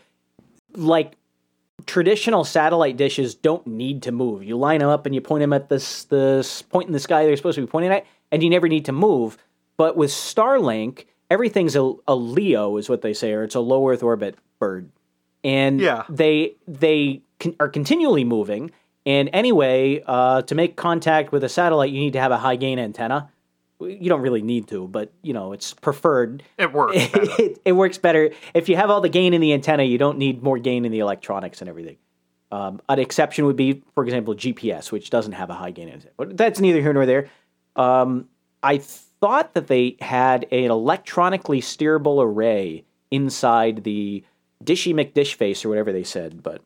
[0.77, 1.17] like
[1.87, 4.45] traditional satellite dishes don't need to move.
[4.45, 7.25] You line them up and you point them at this this point in the sky
[7.25, 9.37] they're supposed to be pointing at, and you never need to move.
[9.77, 13.89] But with Starlink, everything's a, a LEO, is what they say, or it's a low
[13.89, 14.91] Earth orbit bird,
[15.43, 16.05] and Yeah.
[16.09, 18.71] they they con- are continually moving.
[19.07, 22.57] And anyway, uh, to make contact with a satellite, you need to have a high
[22.57, 23.31] gain antenna.
[23.81, 26.97] You don't really need to, but you know it's preferred It works.
[26.99, 29.83] it, it works better if you have all the gain in the antenna.
[29.83, 31.97] You don't need more gain in the electronics and everything.
[32.53, 36.13] Um, an exception would be, for example, GPS, which doesn't have a high gain antenna.
[36.17, 37.31] But that's neither here nor there.
[37.77, 38.29] Um,
[38.63, 44.25] I thought that they had an electronically steerable array inside the
[44.65, 46.63] Dishy McDish face or whatever they said, but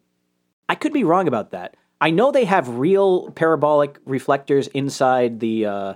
[0.68, 1.77] I could be wrong about that.
[2.00, 5.94] I know they have real parabolic reflectors inside the, uh,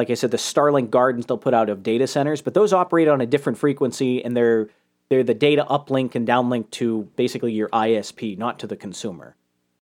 [0.00, 3.06] like I said, the Starlink gardens they'll put out of data centers, but those operate
[3.06, 4.70] on a different frequency and they're
[5.10, 9.36] they're the data uplink and downlink to basically your ISP, not to the consumer.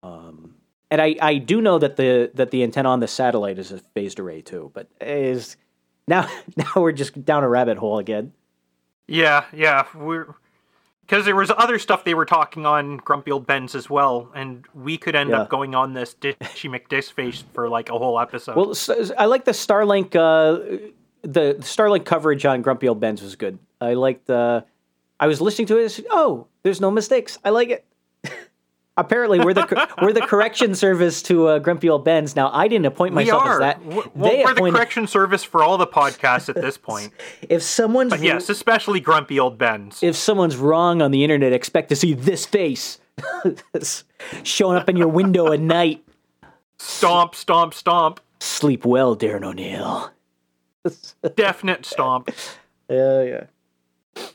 [0.05, 0.55] Um,
[0.89, 3.79] And I, I do know that the that the antenna on the satellite is a
[3.95, 5.57] phased array too, but is
[6.07, 8.33] now now we're just down a rabbit hole again.
[9.09, 10.35] Yeah, yeah, we're
[11.07, 14.65] because there was other stuff they were talking on Grumpy Old Ben's as well, and
[14.75, 15.43] we could end Yeah.
[15.43, 18.57] up going on this Dishy McDishface for like a whole episode.
[18.57, 18.75] Well,
[19.19, 20.79] I like the Starlink uh,
[21.23, 23.59] the, the Starlink coverage on Grumpy Old Ben's was good.
[23.81, 24.63] I liked uh,
[25.21, 25.85] I was listening to it.
[25.85, 27.39] I said, oh, there's no mistakes.
[27.45, 27.85] I like it.
[28.97, 32.37] Apparently, we're the we're the correction service to uh, Grumpy Old Ben's.
[32.37, 33.53] Now, I didn't appoint we myself are.
[33.55, 33.85] as that.
[33.85, 37.13] Well, They we're the correction service for all the podcasts at this point.
[37.49, 40.03] If someone's But yes, especially Grumpy Old Ben's.
[40.03, 43.01] if someone's wrong on the internet, expect to see this face
[44.45, 46.05] showing up in your window at night.
[46.79, 48.21] Stomp, stomp, stomp.
[48.41, 50.11] Sleep well, Darren O'Neill.
[51.35, 52.31] Definite stomp.
[52.89, 54.27] Yeah, yeah.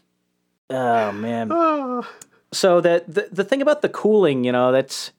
[0.72, 1.50] Oh man.
[2.52, 5.12] So that the, the thing about the cooling, you know, that's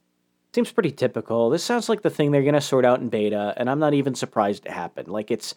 [0.52, 1.50] seems pretty typical.
[1.50, 4.14] This sounds like the thing they're gonna sort out in beta, and I'm not even
[4.14, 5.08] surprised it happened.
[5.08, 5.54] Like it's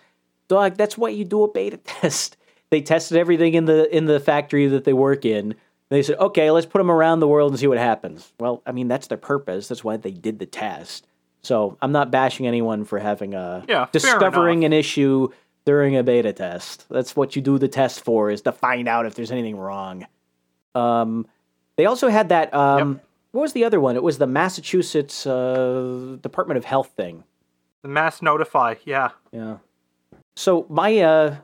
[0.47, 2.37] dog, that's why you do a beta test.
[2.69, 5.55] They tested everything in the in the factory that they work in.
[5.89, 8.33] They said, okay, let's put them around the world and see what happens.
[8.39, 9.67] Well, I mean, that's their purpose.
[9.67, 11.05] That's why they did the test.
[11.43, 15.29] So I'm not bashing anyone for having a Yeah, discovering an issue
[15.65, 16.87] during a beta test.
[16.89, 20.07] That's what you do the test for, is to find out if there's anything wrong.
[20.73, 21.27] Um,
[21.77, 22.53] they also had that.
[22.53, 23.95] Um, What was the other one?
[23.95, 27.23] It was the Massachusetts uh, Department of Health thing.
[27.81, 29.09] The MassNotify, yeah.
[29.31, 29.57] Yeah.
[30.35, 31.35] So my uh,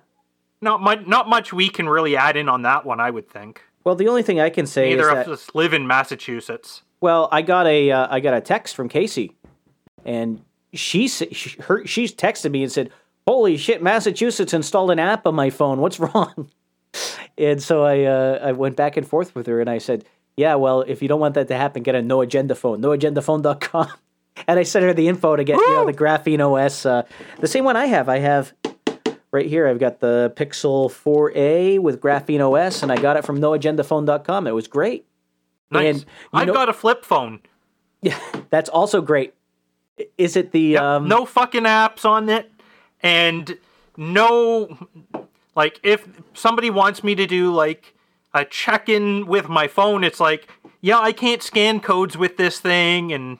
[0.61, 1.05] Not much.
[1.07, 2.99] Not much we can really add in on that one.
[2.99, 3.61] I would think.
[3.83, 6.83] well, the only thing I can say is Neither is of us live in Massachusetts.
[7.01, 9.35] well, I got a uh, I got a text from Casey,
[10.05, 10.41] and
[10.73, 12.91] she she her, she's texted me and said,
[13.27, 15.79] "Holy shit, Massachusetts installed an app on my phone.
[15.81, 16.49] What's wrong?"
[17.37, 20.05] And so I uh, I went back and forth with her, and I said,
[20.39, 23.87] "Yeah, well, if you don't want that to happen, get a no agenda phone, noagendaphone.com."
[24.47, 27.03] And I sent her the info to get you know the Graphene OS, uh,
[27.41, 28.07] the same one I have.
[28.07, 28.53] I have
[29.31, 29.67] right here.
[29.67, 34.47] I've got the Pixel 4a with Graphene OS, and I got it from noagendaphone.com.
[34.47, 35.05] It was great.
[35.71, 35.95] Nice.
[35.97, 37.41] And I've know- got a flip phone.
[38.01, 38.17] Yeah,
[38.49, 39.33] that's also great.
[40.17, 42.49] Is it the Yep, um, no fucking apps on it,
[43.03, 43.57] and
[43.97, 44.77] no,
[45.53, 47.93] like if somebody wants me to do like
[48.33, 50.47] a check-in with my phone, it's like,
[50.81, 53.37] yeah, I can't scan codes with this thing, and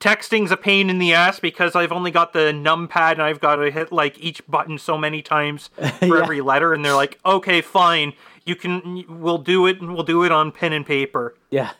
[0.00, 3.56] texting's a pain in the ass because I've only got the numpad and I've got
[3.56, 6.22] to hit like each button so many times for Yeah.
[6.22, 8.12] every letter, and they're like, okay, fine,
[8.46, 11.34] you can, we'll do it, and we'll do it on pen and paper.
[11.50, 11.72] Yeah,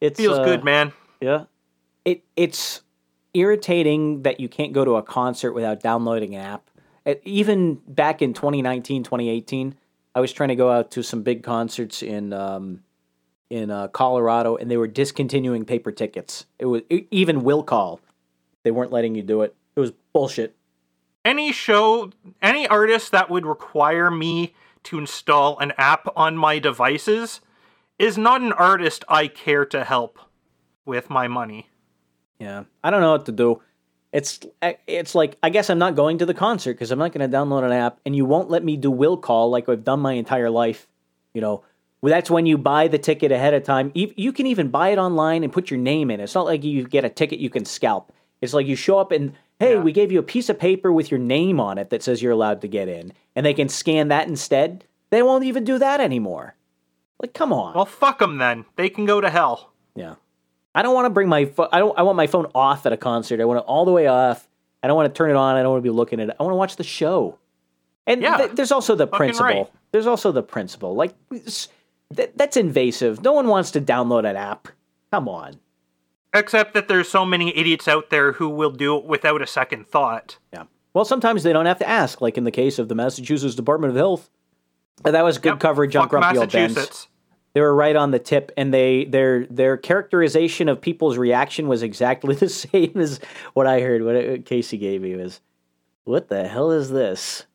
[0.00, 0.92] it Feels good, man.
[1.20, 1.44] Yeah,
[2.04, 2.82] it it's
[3.34, 6.70] irritating that you can't go to a concert without downloading an app.
[7.04, 9.74] Uh, Even back in 2019, 2018,
[10.16, 12.82] I was trying to go out to some big concerts in um,
[13.50, 16.46] in uh, Colorado, and they were discontinuing paper tickets.
[16.58, 18.00] It was e- even will call.
[18.62, 19.54] They weren't letting you do it.
[19.76, 20.56] It was bullshit.
[21.22, 27.40] any show, any artist that would require me to install an app on my devices
[27.98, 30.18] is not an artist I care to help
[30.86, 31.68] with my money.
[32.38, 33.60] Yeah, I don't know what to do.
[34.16, 37.12] It's eh, it's like I guess I'm not going to the concert because I'm not
[37.12, 39.84] going to download an app, and you won't let me do will call like I've
[39.84, 40.88] done my entire life.
[41.34, 41.64] You know,
[42.00, 43.92] well, that's when you buy the ticket ahead of time.
[43.94, 46.20] You, you can even buy it online and put your name in.
[46.20, 48.10] It's not like you get a ticket you can scalp.
[48.40, 49.82] It's like you show up and hey, Yeah.
[49.82, 52.32] we gave you a piece of paper with your name on it that says you're
[52.32, 54.84] allowed to get in, and they can scan that instead.
[55.10, 56.54] They won't even do that anymore.
[57.20, 57.74] Like, come on.
[57.74, 58.64] Well, fuck them then.
[58.76, 59.72] They can go to hell.
[59.94, 60.14] Yeah.
[60.76, 61.68] I don't want to bring my phone.
[61.72, 61.98] I don't.
[61.98, 63.40] I want my phone off at a concert.
[63.40, 64.46] I want it all the way off.
[64.82, 65.56] I don't want to turn it on.
[65.56, 66.36] I don't want to be looking at it.
[66.38, 67.38] I want to watch the show.
[68.06, 68.36] And Yeah.
[68.36, 69.46] th- there's also the principle.
[69.46, 69.66] right.
[69.90, 70.94] There's also the principle.
[70.94, 71.68] Like th-
[72.36, 73.22] that's invasive.
[73.22, 74.68] No one wants to download an app.
[75.10, 75.54] Come on.
[76.34, 79.88] Except that there's so many idiots out there who will do it without a second
[79.88, 80.36] thought.
[80.52, 80.64] Yeah.
[80.92, 83.90] Well, sometimes they don't have to ask, like in the case of the Massachusetts Department
[83.92, 84.28] of Health.
[85.02, 87.08] That was good Yep, coverage on fuck Grumpy Old Ben's.
[87.56, 91.82] They were right on the tip, and they their their characterization of people's reaction was
[91.82, 93.18] exactly the same as
[93.54, 94.02] what I heard.
[94.02, 95.40] What uh, Casey gave me was,
[96.04, 97.46] "What the hell is this?"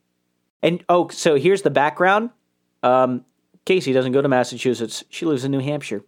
[0.63, 2.31] And oh, so here's the background.
[2.81, 3.25] Um,
[3.63, 5.03] Casey doesn't go to Massachusetts.
[5.11, 6.01] She lives in New Hampshire.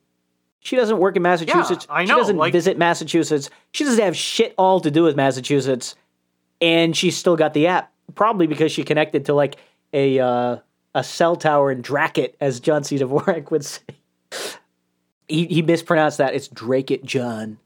[0.60, 1.86] She doesn't work in Massachusetts.
[1.88, 3.52] Yeah, I know, She doesn't like- visit Massachusetts.
[3.74, 5.96] She doesn't have shit all to do with Massachusetts,
[6.60, 7.94] and she's still got the app.
[8.16, 9.58] Probably because she connected to like
[9.94, 10.58] a uh,
[10.94, 12.98] a cell tower in Dracut, as John C.
[12.98, 13.82] Dvorak would say.
[15.28, 16.36] He he mispronounced that.
[16.36, 17.58] It's Drake John,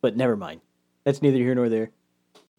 [0.00, 0.60] but never mind.
[1.04, 1.90] That's neither here nor there.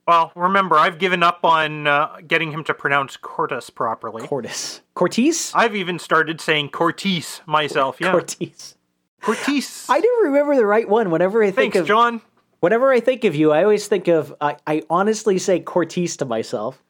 [0.07, 4.25] Well, remember, I've given up on uh, getting him to pronounce Cortus properly.
[4.25, 4.81] Cortis.
[4.95, 5.51] Cortese?
[5.53, 7.97] I've even started saying Cortis myself.
[8.01, 8.73] Yeah, Cortese.
[9.21, 9.85] Cortis.
[9.87, 12.21] I do remember the right one whenever I think Thanks, of John.
[12.59, 14.33] Whenever I think of you, I always think of.
[14.41, 16.81] I, I honestly say Cortese to myself.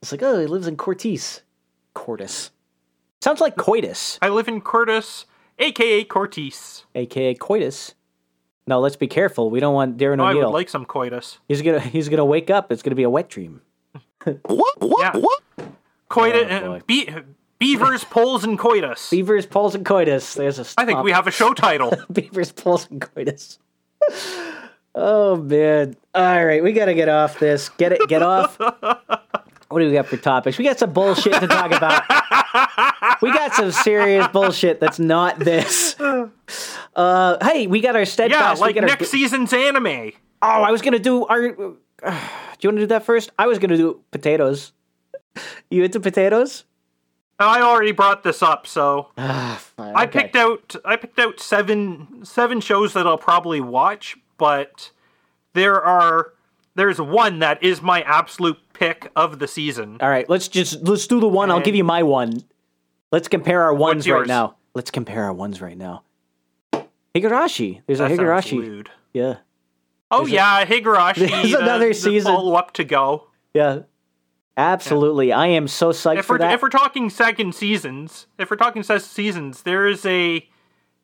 [0.00, 1.40] It's like, oh, he lives in Cortese.
[1.94, 2.50] Cortis.
[3.22, 5.26] Sounds like coitus, I live in Courtice,
[5.60, 6.82] aka Cortese.
[6.96, 7.94] aka coitus.
[8.66, 9.48] No, let's be careful.
[9.48, 10.46] We don't want Darren Oh, I O'Neill.
[10.48, 11.38] would like some coitus.
[11.46, 12.72] he's gonna he's gonna wake up.
[12.72, 13.60] It's gonna be a wet dream.
[14.24, 14.74] What?
[14.80, 15.14] What?
[15.14, 15.20] Yeah.
[15.20, 15.40] What?
[16.08, 16.46] Coitus.
[16.50, 16.80] Oh, uh, boy.
[16.86, 17.08] be-
[17.58, 19.10] beavers, poles, and coitus.
[19.10, 20.34] Beavers, poles, and coitus.
[20.34, 20.64] There's a.
[20.76, 21.92] I think we have a show title.
[22.12, 23.58] Beavers, poles, and coitus.
[24.96, 25.96] oh man!
[26.14, 27.68] All right, we gotta get off this.
[27.70, 28.08] Get it.
[28.08, 28.58] Get off.
[28.58, 30.58] What do we got for topics?
[30.58, 32.02] We got some bullshit to talk about.
[33.22, 35.96] We got some serious bullshit that's not this.
[36.94, 38.60] Uh, hey, we got our yeah, steadfast.
[38.60, 40.12] we like got our- next season's anime.
[40.42, 41.40] Oh, I was gonna do our.
[41.40, 43.30] do you want to do that first?
[43.38, 44.72] I was gonna do potatoes.
[45.70, 46.64] You into potatoes?
[47.38, 52.24] I already brought this up, so Ah, fine, I picked out I picked out seven
[52.24, 54.90] seven shows that I'll probably watch, but
[55.54, 56.34] there are
[56.74, 59.98] there's one that is my absolute pick of the season.
[60.00, 61.50] All right, let's just let's do the one.
[61.50, 62.42] I'll give you my one.
[63.12, 64.56] Let's compare our ones right now.
[64.74, 66.02] Let's compare our ones right now.
[67.14, 67.82] Higurashi.
[67.86, 68.86] There's That a Higurashi.
[69.12, 69.36] Yeah.
[70.10, 71.28] Oh yeah, Higurashi.
[71.30, 72.32] there's another season.
[72.32, 73.28] Follow up to go.
[73.54, 73.80] Yeah.
[74.56, 75.32] Absolutely.
[75.32, 76.54] I am so psyched If for we're that.
[76.54, 80.46] if we're talking second seasons, if we're talking se- seasons, there is a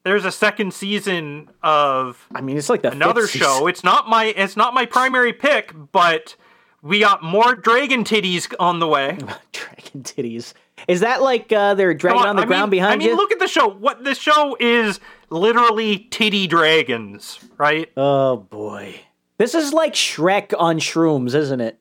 [0.04, 3.52] there's a second season of I mean, it's like the another show.
[3.54, 3.68] season.
[3.68, 6.36] It's not my it's not my primary pick, but
[6.82, 9.18] we got more dragon titties on the way.
[9.52, 10.52] Dragon titties.
[10.86, 13.08] Is that like uh, they're dragging Come on the I ground mean, behind I mean,
[13.08, 13.16] you?
[13.16, 13.68] look at the show.
[13.68, 15.00] What the show is
[15.30, 17.90] literally titty dragons, right?
[17.96, 19.00] Oh boy.
[19.38, 21.78] This is like Shrek on shrooms, isn't it?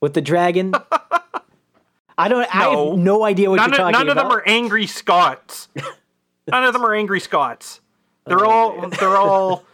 [0.00, 0.72] With the dragon.
[2.18, 2.54] I don't.
[2.54, 3.98] I have no idea what none you're of, about.
[3.98, 5.68] none of them are angry Scots.
[6.46, 7.80] none of them are angry Scots.
[8.26, 9.64] They're Oh, all they're all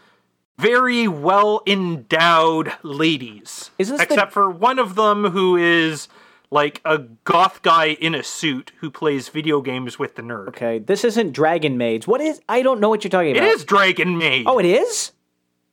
[0.59, 3.71] very well endowed ladies.
[3.79, 6.09] This the- except for one of them who is
[6.57, 10.49] like a goth guy in a suit who plays video games with the nerd.
[10.49, 12.07] Okay, this isn't Dragon Maids.
[12.09, 12.41] What is?
[12.49, 13.43] I don't know what you're talking about.
[13.47, 14.47] It is Dragon Maid.
[14.49, 15.13] Oh, it is.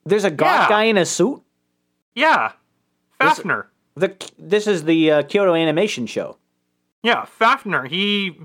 [0.05, 0.69] There's a goth Yeah.
[0.69, 1.41] guy in a suit.
[2.15, 2.51] yeah.
[3.21, 3.67] Fafnir.
[3.95, 6.35] The this is the uh, Kyoto Animation Show.
[7.01, 7.85] Yeah, Fafnir.
[7.87, 8.37] He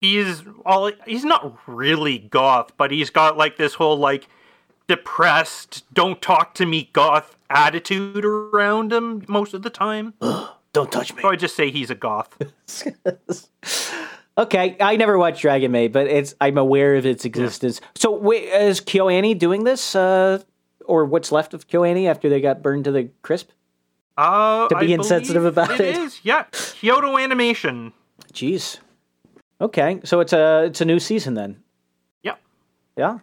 [0.00, 4.28] he's all he's not really goth, but he's got like this whole like
[4.86, 10.14] depressed, don't talk to me goth attitude around him most of the time.
[10.72, 11.22] Don't touch me.
[11.22, 12.36] Or just say he's a goth.
[14.38, 17.82] Okay, I never watched Dragon Maid, but it's I'm aware of its existence.
[17.94, 20.42] So, wait, is KyoAni doing this, uh,
[20.86, 23.50] or what's left of KyoAni after they got burned to the crisp?
[24.16, 25.80] Uh, To be I insensitive about it.
[25.82, 26.44] It is, yeah.
[26.52, 27.92] Kyoto Animation.
[28.32, 28.78] Jeez.
[29.60, 31.62] Okay, so it's a it's a new season then.
[32.22, 32.40] Yep.
[32.96, 33.18] Yeah.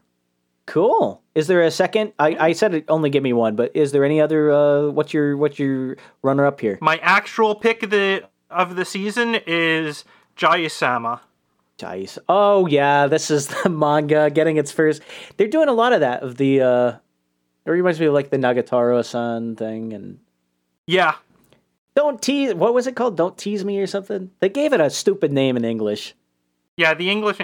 [0.70, 1.24] Cool.
[1.34, 2.14] Is there a second?
[2.20, 4.52] I, I said it only give me one, but is there any other?
[4.52, 6.78] Uh, what's your what's your runner up here?
[6.80, 10.06] My actual pick of the of the season is
[10.36, 11.22] Jahy-sama.
[11.80, 12.20] Dice.
[12.30, 15.02] Oh yeah, this is the manga getting its first.
[15.38, 16.62] They're doing a lot of that of the.
[16.62, 16.92] uh
[17.66, 20.20] It reminds me of like the Nagatoro-san thing and.
[20.86, 21.16] Yeah.
[21.96, 22.54] Don't tease.
[22.54, 23.18] What was it called?
[23.18, 24.30] Don't tease me or something.
[24.40, 26.14] They gave it a stupid name in English.
[26.78, 27.40] Yeah, the English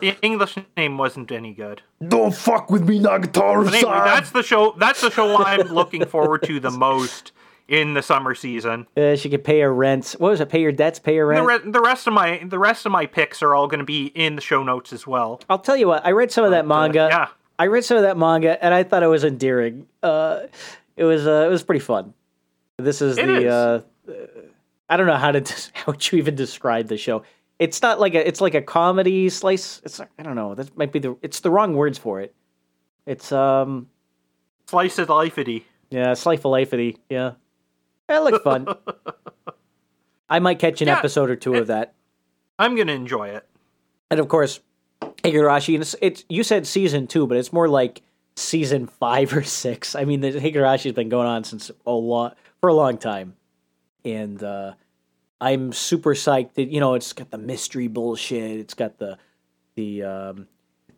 [0.00, 1.82] the English name wasn't any good.
[2.06, 4.74] Don't fuck with me, Nagatoro But anyway, that's the show.
[4.78, 7.32] That's the show I'm looking forward to the most
[7.68, 8.86] in the summer season.
[8.96, 10.16] Uh, she could pay her rent.
[10.18, 10.48] What was it?
[10.48, 10.98] Pay your debts.
[10.98, 11.64] Pay your The, rent.
[11.66, 14.06] re- the rest of my the rest of my picks are all going to be
[14.06, 15.40] in the show notes as well.
[15.48, 16.04] I'll tell you what.
[16.04, 17.08] I read some of that manga.
[17.10, 17.28] yeah.
[17.58, 19.86] I read some of that manga, and I thought it was endearing.
[20.02, 20.46] Uh,
[20.96, 21.26] it was.
[21.26, 22.14] Uh, it was pretty fun.
[22.78, 23.36] This is It the.
[23.36, 23.52] is.
[23.52, 23.82] Uh,
[24.88, 27.22] I don't know how to des- how would you even describe the show.
[27.60, 28.26] It's not like a.
[28.26, 29.80] It's like a comedy slice.
[29.84, 30.00] It's.
[30.00, 30.54] I don't know.
[30.56, 31.16] That might be the.
[31.22, 32.34] It's the wrong words for it.
[33.06, 33.88] It's um.
[34.66, 35.64] Slice of lifey.
[35.90, 36.96] Yeah, slice of lifey.
[37.08, 37.32] Yeah,
[38.08, 38.66] it looks fun.
[40.30, 41.94] I might catch an Yeah, episode or two of that.
[42.58, 43.46] I'm going to enjoy it.
[44.10, 44.60] And of course,
[45.24, 45.74] Higurashi.
[45.74, 48.02] And it's, it's you said season two, but it's more like
[48.36, 49.94] season five or six.
[49.94, 53.34] I mean, the Higurashi's been going on since a lot for a long time,
[54.04, 54.74] and uh,
[55.40, 56.54] I'm super psyched.
[56.54, 58.58] That, you know, it's got the mystery bullshit.
[58.60, 59.18] It's got the
[59.74, 60.46] the um,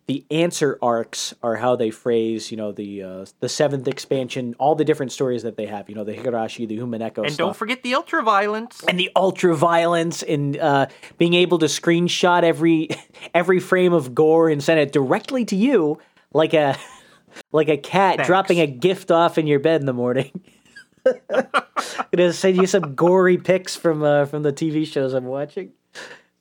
[0.07, 2.51] the answer arcs are how they phrase.
[2.51, 5.89] You know, the uh, the seventh expansion, all the different stories that they have.
[5.89, 8.83] You know, the Higurashi, the Umineko And stuff don't forget the ultra violence.
[8.89, 10.87] and the ultra violence and uh,
[11.19, 12.89] being able to screenshot every
[13.35, 15.99] every frame of gore and send it directly to you
[16.33, 16.77] like a
[17.53, 18.27] like a cat Thanks.
[18.27, 20.33] dropping a gift off in your bed in the morning.
[22.17, 25.73] Gonna send you some gory pics from uh, from the TV shows I'm watching.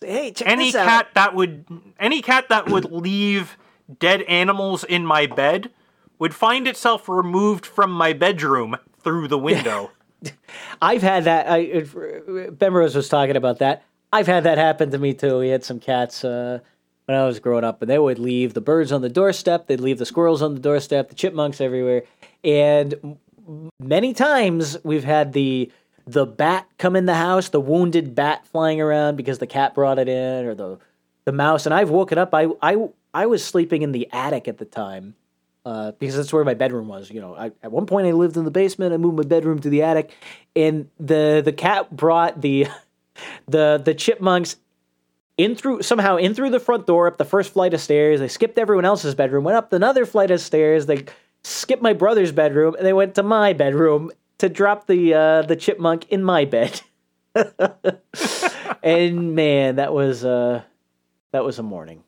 [0.01, 0.87] Hey, check Any this out.
[0.87, 1.65] cat that would
[1.99, 3.57] any cat that would leave
[3.99, 5.71] dead animals in my bed
[6.19, 9.91] would find itself removed from my bedroom through the window.
[10.81, 11.47] I've had that.
[11.49, 11.85] I
[12.51, 13.83] Ben Rose was talking about that.
[14.13, 15.39] I've had that happen to me too.
[15.39, 16.59] We had some cats uh,
[17.05, 19.67] when I was growing up, and they would leave the birds on the doorstep.
[19.67, 22.03] They'd leave the squirrels on the doorstep, the chipmunks everywhere,
[22.43, 23.17] and
[23.79, 25.71] many times we've had the
[26.07, 29.99] the bat come in the house, the wounded bat flying around because the cat brought
[29.99, 30.79] it in, or the
[31.25, 31.65] the mouse.
[31.65, 32.33] And I've woken up.
[32.33, 35.15] I I I was sleeping in the attic at the time
[35.65, 37.09] uh, because that's where my bedroom was.
[37.09, 38.93] You know, I, at one point I lived in the basement.
[38.93, 40.11] I moved my bedroom to the attic,
[40.55, 42.67] and the the cat brought the
[43.47, 44.57] the the chipmunks
[45.37, 48.19] in through somehow in through the front door up the first flight of stairs.
[48.19, 50.85] They skipped everyone else's bedroom, went up another flight of stairs.
[50.85, 51.05] They
[51.43, 55.55] skipped my brother's bedroom, and they went to my bedroom to drop the uh, the
[55.55, 56.81] chipmunk in my bed.
[58.83, 60.63] and man, that was uh,
[61.31, 62.03] that was a morning.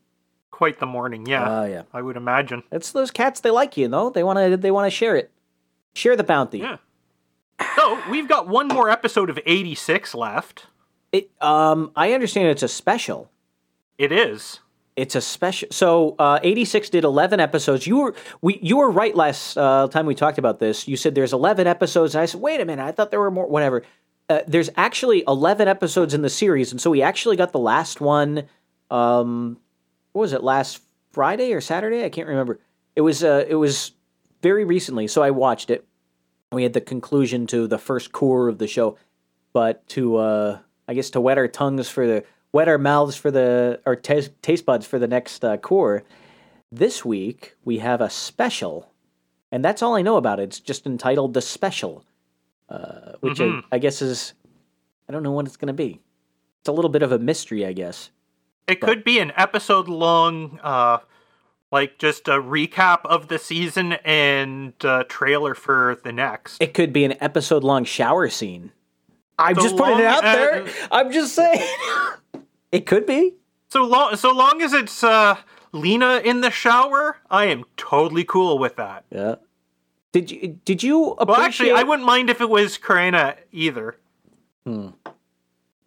[0.51, 1.61] Quite the morning, yeah.
[1.61, 1.84] Oh yeah.
[1.93, 2.63] I would imagine.
[2.71, 3.39] It's those cats.
[3.39, 4.09] They like you, know.
[4.09, 4.57] They want to.
[4.57, 5.31] They want to share it.
[5.93, 6.59] Share the bounty.
[6.59, 6.77] Yeah.
[7.75, 10.67] So we've got one more episode of 86 left.
[11.11, 11.29] It.
[11.41, 11.91] Um.
[11.95, 13.29] I understand it's a special.
[13.97, 14.59] It is.
[14.95, 15.67] It's a special.
[15.71, 17.87] So, uh, 86 did 11 episodes.
[17.87, 20.87] You were we you were right last uh, time we talked about this.
[20.87, 23.31] You said there's 11 episodes, and I said, wait a minute, I thought there were
[23.31, 23.47] more.
[23.47, 23.83] Whatever.
[24.29, 28.01] Uh, there's actually 11 episodes in the series, and so we actually got the last
[28.01, 28.43] one.
[28.89, 29.57] Um,
[30.11, 30.43] what was it?
[30.43, 30.81] Last
[31.11, 32.05] Friday or Saturday?
[32.05, 32.59] I can't remember.
[32.95, 33.23] It was.
[33.23, 33.93] Uh, it was
[34.43, 35.87] very recently, so I watched it.
[36.51, 38.97] We had the conclusion to the first cour of the show,
[39.53, 42.23] but to uh, I guess to wet our tongues for the
[42.54, 46.04] wet our mouths for the or taste, taste buds for the next uh, cour.
[46.72, 48.89] This week we have a special,
[49.51, 50.43] and that's all I know about it.
[50.43, 52.06] It's just entitled the special,
[52.70, 54.34] uh, which I, I guess is
[55.10, 55.99] I don't know what it's going to be.
[56.62, 58.10] It's a little bit of a mystery, I guess.
[58.68, 60.99] It could be an episode long, uh,
[61.72, 66.62] like just a recap of the season and uh, trailer for the next.
[66.62, 68.72] It could be an episode long shower scene.
[69.38, 70.64] I'm So just putting it out there.
[70.64, 71.68] as- I'm just saying.
[72.74, 73.36] it could be.
[73.69, 75.38] So long, so long as it's uh,
[75.71, 79.05] Lena in the shower, I am totally cool with that.
[79.09, 79.36] Yeah.
[80.11, 81.28] Did you did you appreciate?
[81.28, 83.95] Well, actually, I wouldn't mind if it was Karina either.
[84.65, 84.89] Hmm.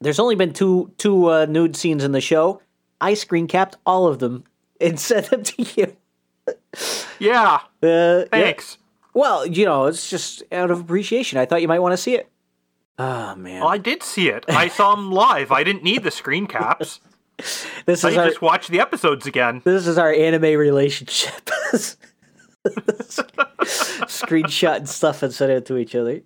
[0.00, 2.60] There's only been two two uh, nude scenes in the show.
[3.00, 4.44] I screen capped all of them
[4.80, 5.96] and sent them to you.
[7.20, 8.24] Yeah, Uh, yeah.
[8.30, 8.78] thanks.
[9.14, 11.38] Well, you know, it's just out of appreciation.
[11.38, 12.28] I thought you might want to see it.
[12.98, 14.44] Ah man, Well, I did see it.
[14.48, 15.52] I saw him live.
[15.52, 17.00] I didn't need the screen caps.
[17.86, 19.60] this I is our just watched the episodes again.
[19.64, 21.50] this is our anime relationship.
[23.62, 26.22] Screenshot and stuff and send it to each other.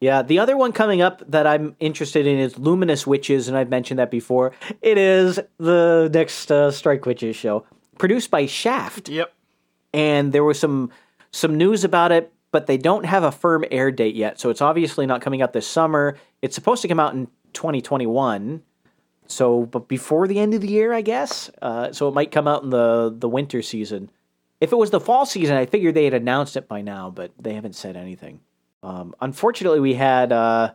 [0.00, 3.70] Yeah, the other one coming up that I'm interested in is Luminous Witches, and I've
[3.70, 4.52] mentioned that before.
[4.82, 7.64] It is the next uh, Strike Witches show,
[7.96, 9.08] produced by Shaft.
[9.08, 9.32] Yep.
[9.94, 10.90] and there was some
[11.30, 14.38] some news about it, but they don't have a firm air date yet.
[14.38, 16.16] So it's obviously not coming out this summer.
[16.40, 18.62] It's supposed to come out in 2021.
[19.26, 21.50] So, but before the end of the year, I guess.
[21.60, 24.08] Uh, so it might come out in the the winter season.
[24.60, 27.32] If it was the fall season, I figured they had announced it by now, but
[27.40, 28.38] they haven't said anything.
[28.84, 30.74] Um, unfortunately, we had uh,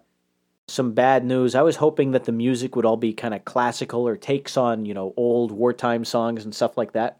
[0.68, 1.56] some bad news.
[1.56, 4.86] I was hoping that the music would all be kind of classical or takes on
[4.86, 7.20] you know old wartime songs and stuff like that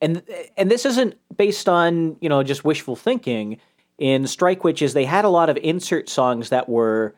[0.00, 0.22] and
[0.56, 3.58] and this isn't based on you know just wishful thinking.
[3.98, 7.14] In Strike Witches, they had a lot of insert songs that were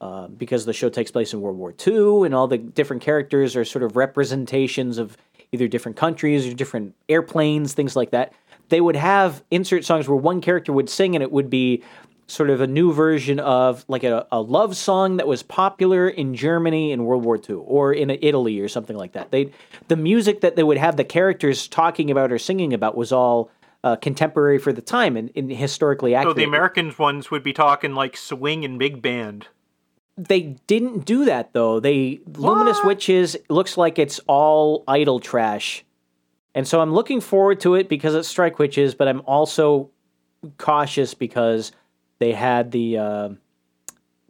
[0.00, 3.54] uh, because the show takes place in World War II, and all the different characters
[3.56, 5.16] are sort of representations of
[5.52, 8.32] either different countries or different airplanes, things like that.
[8.70, 11.82] They would have insert songs where one character would sing, and it would be
[12.30, 16.34] sort of a new version of like a, a love song that was popular in
[16.34, 19.32] Germany in World War II or in Italy or something like that.
[19.32, 19.52] They
[19.88, 23.50] the music that they would have the characters talking about or singing about was all
[23.82, 27.94] uh, contemporary for the time and, and historically So the Americans ones would be talking
[27.94, 29.48] like swing and big band.
[30.16, 31.80] they didn't do that though.
[31.80, 35.84] They Luminous Witches looks like it's all idol trash.
[36.54, 39.90] And so I'm looking forward to it because it's Strike Witches, but I'm also
[40.58, 41.72] cautious because
[42.18, 43.28] they had the uh,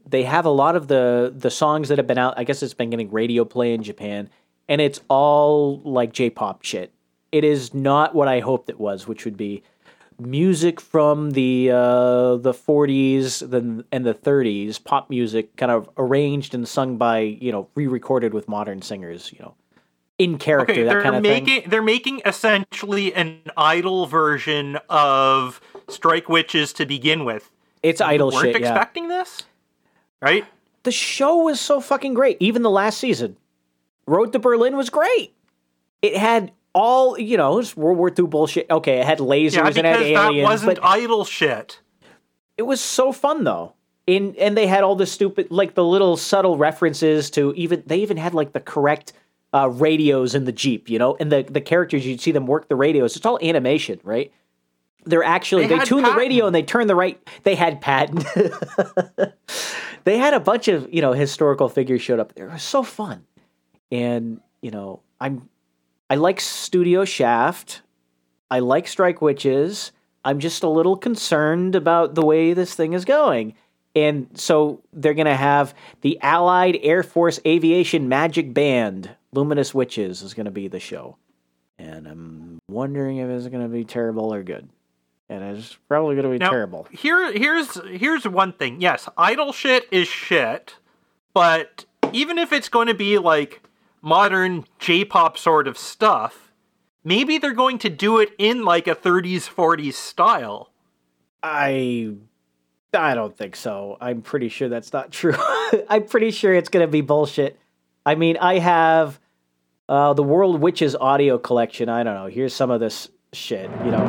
[0.07, 2.35] they have a lot of the the songs that have been out.
[2.37, 4.29] I guess it's been getting radio play in Japan,
[4.69, 6.93] and it's all like J-pop shit.
[7.33, 9.63] It is not what I hoped it was, which would be
[10.19, 16.55] music from the uh, the 40s the, and the 30s, pop music, kind of arranged
[16.55, 19.55] and sung by you know re-recorded with modern singers, you know,
[20.19, 21.71] in character, Okay, that they're kind of making thing.
[21.71, 27.51] they're making essentially an idol version of Strike Witches to begin with.
[27.83, 28.61] It's idol Weren't shit.
[28.61, 29.45] Yeah, expecting this,
[30.21, 30.45] right?
[30.83, 32.37] the show was so fucking great.
[32.41, 33.37] Even the last season,
[34.07, 35.35] Road to Berlin was great.
[36.03, 38.71] It had all you know, it was World War II bullshit.
[38.71, 41.81] Okay, it had lasers Yeah, and it had because that aliens, wasn't but idol shit.
[42.57, 43.75] it was so fun though.
[44.07, 47.99] In and they had all the stupid like the little subtle references to even they
[47.99, 49.13] even had like the correct
[49.53, 52.69] uh, radios in the Jeep, you know, and the the characters you'd see them work
[52.69, 53.17] the radios.
[53.17, 54.33] It's all animation, right?
[55.05, 57.21] They're actually They they, tune the radio and they turn the right.
[57.43, 58.25] They had patent.
[60.05, 62.33] they had a bunch of you know historical figures showed up.
[62.37, 63.25] It was so fun,
[63.91, 65.49] and you know I'm
[66.11, 67.83] I like Studio Shaft.
[68.51, 69.93] I like Strike Witches.
[70.25, 73.55] I'm just a little concerned about the way this thing is going.
[73.95, 80.23] And so they're going to have the Allied Air Force Aviation Magic Band, Luminous Witches,
[80.23, 81.17] is going to be the show.
[81.79, 84.69] And I'm wondering if it's going to be terrible or good.
[85.29, 86.89] And it's probably going to be Now, terrible.
[86.91, 88.81] Here, here's here's one thing.
[88.81, 90.75] Yes, idol shit is shit,
[91.35, 93.63] but even if it's going to be like
[94.03, 96.53] modern J-pop sort of stuff,
[97.05, 100.71] maybe they're going to do it in like a 30s 40s style.
[101.43, 102.15] I
[102.93, 103.97] I don't think so.
[104.01, 105.35] I'm pretty sure that's not true.
[105.89, 107.59] I'm pretty sure it's going to be bullshit.
[108.05, 109.21] I mean, I have
[109.89, 111.89] uh, the World Witches audio collection.
[111.89, 112.27] I don't know.
[112.27, 114.05] Here's some of this shit, you know.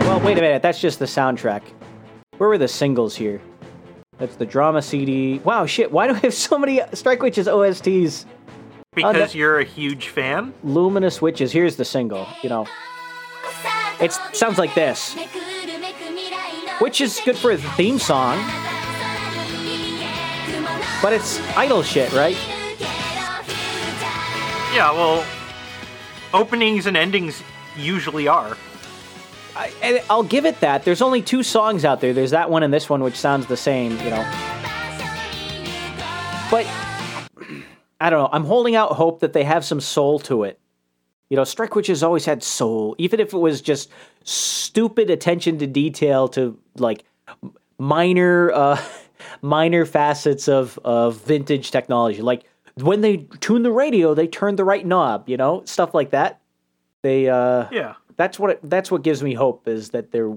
[0.00, 0.62] Well, wait a minute.
[0.62, 1.62] That's just the soundtrack.
[2.36, 3.40] Where were the singles here?
[4.18, 5.38] That's the drama CD.
[5.40, 5.90] Wow, shit.
[5.90, 8.24] Why do I have so many Strike Witches OSTs?
[8.94, 10.54] Because that- you're a huge fan.
[10.62, 11.50] Luminous Witches.
[11.52, 12.66] Here's the single, you know.
[14.00, 15.16] It sounds like this.
[16.80, 18.36] Which is good for a theme song,
[21.00, 22.36] but it's idol shit, right?
[24.74, 25.24] Yeah, well,
[26.32, 27.42] openings and endings
[27.76, 28.56] usually are.
[29.56, 30.84] I, I'll give it that.
[30.84, 32.12] There's only two songs out there.
[32.12, 34.24] There's that one and this one, which sounds the same, you know.
[36.50, 36.66] But
[38.00, 38.28] I don't know.
[38.32, 40.58] I'm holding out hope that they have some soul to it.
[41.30, 43.90] You know, Strike Witch has always had soul, even if it was just
[44.24, 47.04] stupid attention to detail to like
[47.78, 48.82] minor, uh,
[49.42, 52.22] minor facets of of vintage technology.
[52.22, 52.44] Like
[52.80, 55.28] when they tune the radio, they turn the right knob.
[55.28, 56.40] You know, stuff like that.
[57.02, 57.94] They uh, Yeah.
[58.16, 60.36] That's what it, that's what gives me hope is that they're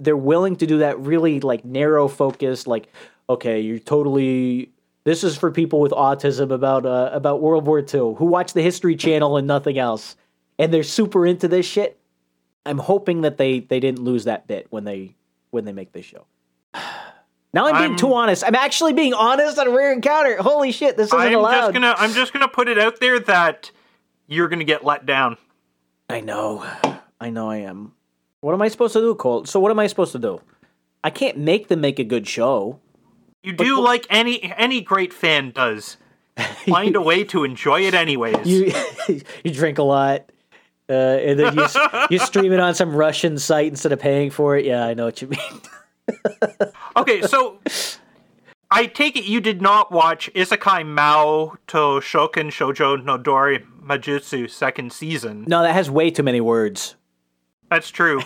[0.00, 2.88] they're willing to do that really like narrow focus like
[3.28, 4.70] okay you're totally
[5.04, 8.62] this is for people with autism about uh, about World War II who watch the
[8.62, 10.16] History Channel and nothing else
[10.58, 11.98] and they're super into this shit.
[12.66, 15.14] I'm hoping that they they didn't lose that bit when they
[15.50, 16.26] when they make this show.
[17.52, 18.42] Now I'm being I'm- too honest.
[18.44, 20.38] I'm actually being honest on Rare Encounter.
[20.42, 21.60] Holy shit this isn't I'm allowed.
[21.60, 23.70] just gonna I'm just gonna put it out there that
[24.26, 25.36] you're gonna get let down.
[26.10, 26.66] I know.
[27.24, 27.92] I know I am.
[28.42, 29.48] What am I supposed to do, Colt?
[29.48, 30.42] So what am I supposed to do?
[31.02, 32.80] I can't make them make a good show.
[33.42, 35.96] You do like any any great fan does.
[36.66, 38.46] Find a way to enjoy it anyways.
[38.46, 38.72] You
[39.42, 40.30] you drink a lot,
[40.90, 41.66] uh, and then you
[42.10, 44.66] you stream it on some Russian site instead of paying for it.
[44.66, 45.60] Yeah, I know what you mean.
[46.96, 47.58] Okay, so
[48.70, 54.48] I take it you did not watch Isekai Maou to Shoukan Shoujo no Dorei Majutsu
[54.48, 55.44] second season.
[55.48, 56.94] No, that has way too many words.
[57.70, 58.20] That's true.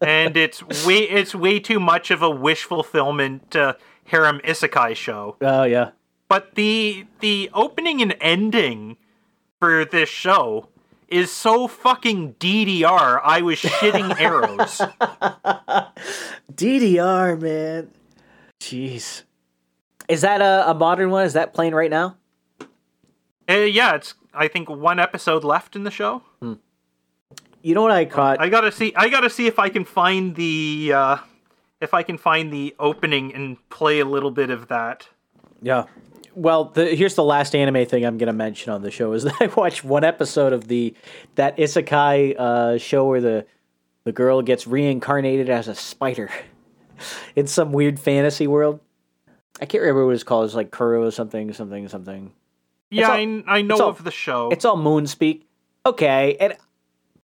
[0.00, 3.74] and it's way it's way too much of a wish fulfillment uh,
[4.04, 5.36] harem isekai show.
[5.40, 5.90] Oh yeah.
[6.28, 8.96] But the the opening and ending
[9.58, 10.68] for this show
[11.08, 13.20] is so fucking DDR.
[13.22, 14.80] I was shitting arrows.
[16.52, 17.90] DDR, man.
[18.60, 19.22] Jeez.
[20.08, 21.24] Is that a, a modern one?
[21.24, 22.16] Is that playing right now?
[23.48, 26.22] Uh, yeah, it's I think one episode left in the show.
[27.62, 28.40] You know what I caught?
[28.40, 28.92] I gotta see.
[28.96, 31.16] I gotta see if I can find the uh,
[31.80, 35.06] if I can find the opening and play a little bit of that.
[35.62, 35.84] Yeah.
[36.34, 39.34] Well, the, here's the last anime thing I'm to mention on the show is that
[39.40, 40.94] I watched one episode of the
[41.36, 43.46] that isekai uh, show where the
[44.04, 46.30] the girl gets reincarnated as a spider
[47.36, 48.80] in some weird fantasy world.
[49.60, 50.46] I can't remember what it's called.
[50.46, 52.32] It's like Kuro something something something.
[52.90, 54.50] Yeah, all- I, I know all- of the show.
[54.50, 55.46] It's all moon speak.
[55.86, 56.54] Okay, and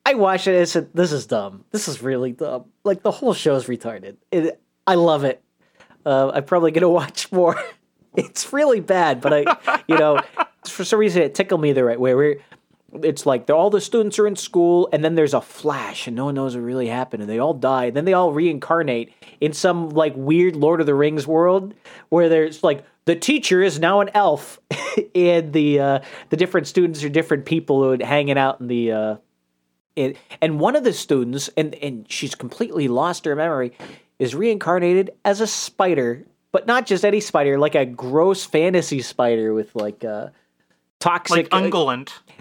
[0.06, 1.66] I watched it and said, "This is dumb.
[1.72, 2.66] This is really dumb.
[2.84, 4.18] Like the whole show's retarded.
[4.32, 5.42] It, I love it.
[6.06, 7.62] Uh, I'm probably gonna watch more.
[8.16, 10.20] it's really bad, but I, you know,
[10.68, 12.38] for some reason it tickled me the right way.
[13.04, 16.26] It's like all the students are in school, and then there's a flash, and no
[16.26, 19.54] one knows what really happened, and they all die, and then they all reincarnate in
[19.54, 21.74] some like weird Lord of the Rings world
[22.10, 24.60] where there's like the teacher is now an elf,
[25.16, 26.00] and the uh,
[26.30, 28.92] the different students are different people who are hanging out in the.
[28.92, 29.16] Uh,
[29.96, 33.74] it, and one of the students, and and she's completely lost her memory,
[34.20, 39.54] is reincarnated as a spider, but not just any spider, like a gross fantasy spider
[39.54, 40.32] with like a
[41.00, 41.96] toxic, like uh,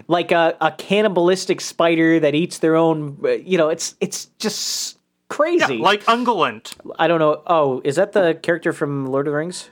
[0.07, 3.17] like a, a cannibalistic spider that eats their own.
[3.23, 4.99] uh, You know, it's it's just Yeah,
[5.35, 5.77] crazy.
[5.77, 6.73] like Ungoliant.
[6.99, 7.41] I don't know.
[7.47, 9.69] Oh, is that the character from Lord of the Rings?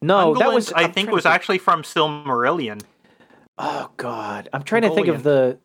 [0.00, 0.72] No, that was.
[0.72, 2.82] I I'm think trying was actually from Silmarillion.
[3.58, 5.58] Oh God, I'm trying to think of the.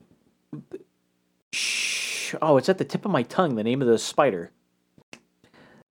[1.53, 2.35] Shh.
[2.41, 3.55] Oh, it's at the tip of my tongue.
[3.55, 4.51] The name of the spider.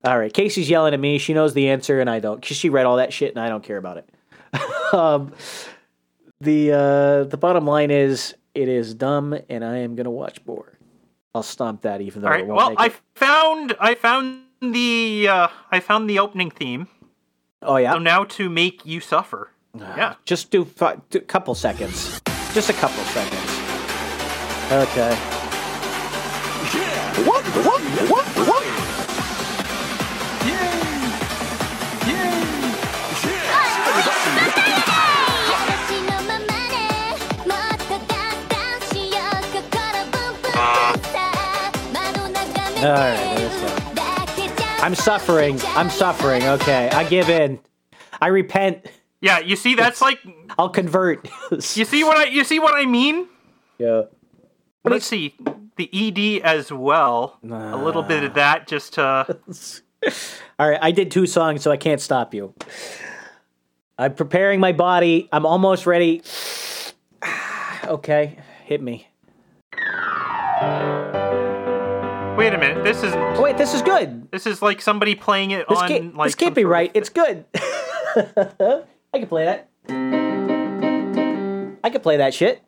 [0.05, 1.19] All right, Casey's yelling at me.
[1.19, 2.41] She knows the answer, and I don't.
[2.41, 4.11] Because she read all that shit, and I don't care about it.
[4.93, 5.33] um,
[6.41, 10.77] the uh, the bottom line is, it is dumb, and I am gonna watch more.
[11.35, 13.01] I'll stomp that, even though All it won't Well, I it.
[13.15, 16.89] found I found the uh, I found the opening theme.
[17.63, 19.51] Oh yeah, So now to make you suffer.
[19.79, 20.17] Yeah.
[20.25, 22.21] just do a couple seconds.
[22.53, 23.51] Just a couple seconds.
[24.73, 25.42] Okay.
[27.13, 27.45] What?
[27.45, 27.83] What?
[28.11, 28.27] What?
[28.49, 28.65] What?
[30.47, 30.55] Yay!
[32.09, 32.33] Yay!
[33.25, 33.63] Yeah!
[42.83, 43.39] All right,
[44.57, 44.73] go.
[44.83, 45.61] I'm suffering.
[45.67, 46.43] I'm suffering.
[46.45, 47.61] Okay, I give in.
[48.21, 48.87] I repent.
[49.21, 50.19] Yeah, you see, that's like
[50.59, 51.29] I'll convert.
[51.51, 52.25] you see what I?
[52.25, 53.29] You see what I mean?
[53.79, 54.05] Yeah.
[54.83, 55.37] Let's see
[55.91, 57.39] the ED as well.
[57.43, 58.35] A little bit of ah.
[58.35, 59.39] that just to.
[60.59, 62.55] All right, I did two songs, so I can't stop you.
[63.99, 65.29] I'm preparing my body.
[65.33, 66.23] I'm almost ready.
[67.85, 69.09] okay, hit me.
[72.37, 72.83] Wait a minute.
[72.83, 74.31] This is Oh, wait, this is good.
[74.33, 76.91] this is like somebody playing it This on can't, like this can't be right.
[76.95, 77.45] It's good.
[77.55, 79.69] I can play that.
[81.85, 82.63] I can play that shit.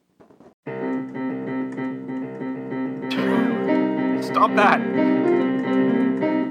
[4.35, 4.81] Stop that.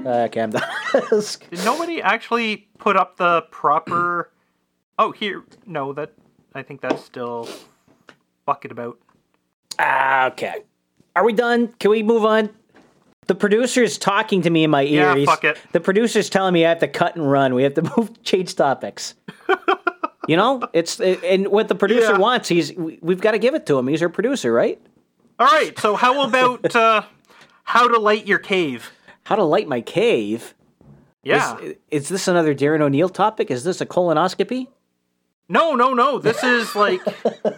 [0.06, 0.62] Okay, I'm done.
[1.50, 4.30] Did nobody actually put up the proper?
[4.96, 5.42] Oh, here.
[5.66, 6.12] No, that.
[6.54, 7.48] I think that's still
[8.46, 8.96] bucket about.
[9.76, 10.62] Ah, okay.
[11.16, 11.66] Are we done?
[11.80, 12.48] Can we move on?
[13.26, 15.16] The producer's talking to me in my ear.
[15.16, 15.58] Yeah, fuck it.
[15.72, 17.54] The producer's telling me I have to cut and run.
[17.56, 19.14] We have to move, change topics.
[20.28, 22.18] you know, it's and what the producer Yeah.
[22.18, 22.48] wants.
[22.48, 23.88] He's we- we've got to give it to him.
[23.88, 24.80] He's our producer, right?
[25.40, 25.76] All right.
[25.80, 27.02] So how about uh,
[27.64, 28.92] how to light your cave?
[29.24, 30.54] How to light my cave?
[31.22, 31.58] Yeah.
[31.58, 33.50] Is, is this another Darren O'Neill topic?
[33.50, 34.68] Is this a colonoscopy?
[35.48, 36.18] No, no, no.
[36.18, 37.00] This is like.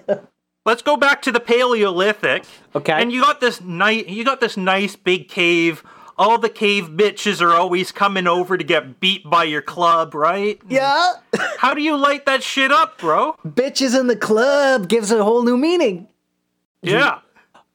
[0.64, 2.44] let's go back to the Paleolithic.
[2.74, 2.92] Okay.
[2.92, 4.06] And you got this nice.
[4.06, 5.82] You got this nice big cave.
[6.18, 10.58] All the cave bitches are always coming over to get beat by your club, right?
[10.66, 11.14] Yeah.
[11.58, 13.36] How do you light that shit up, bro?
[13.46, 16.08] Bitches in the club gives it a whole new meaning.
[16.80, 17.18] Yeah.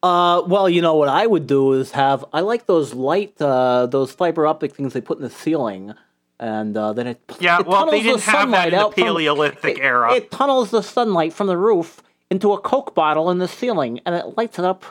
[0.03, 3.85] Uh, well, you know what I would do is have I like those light, uh,
[3.85, 5.93] those fiber optic things they put in the ceiling,
[6.39, 9.03] and uh, then it Yeah, it well, they didn't have that in the out from-
[9.03, 10.13] Paleolithic it- era.
[10.15, 14.15] It tunnels the sunlight from the roof into a Coke bottle in the ceiling, and
[14.15, 14.85] it lights it up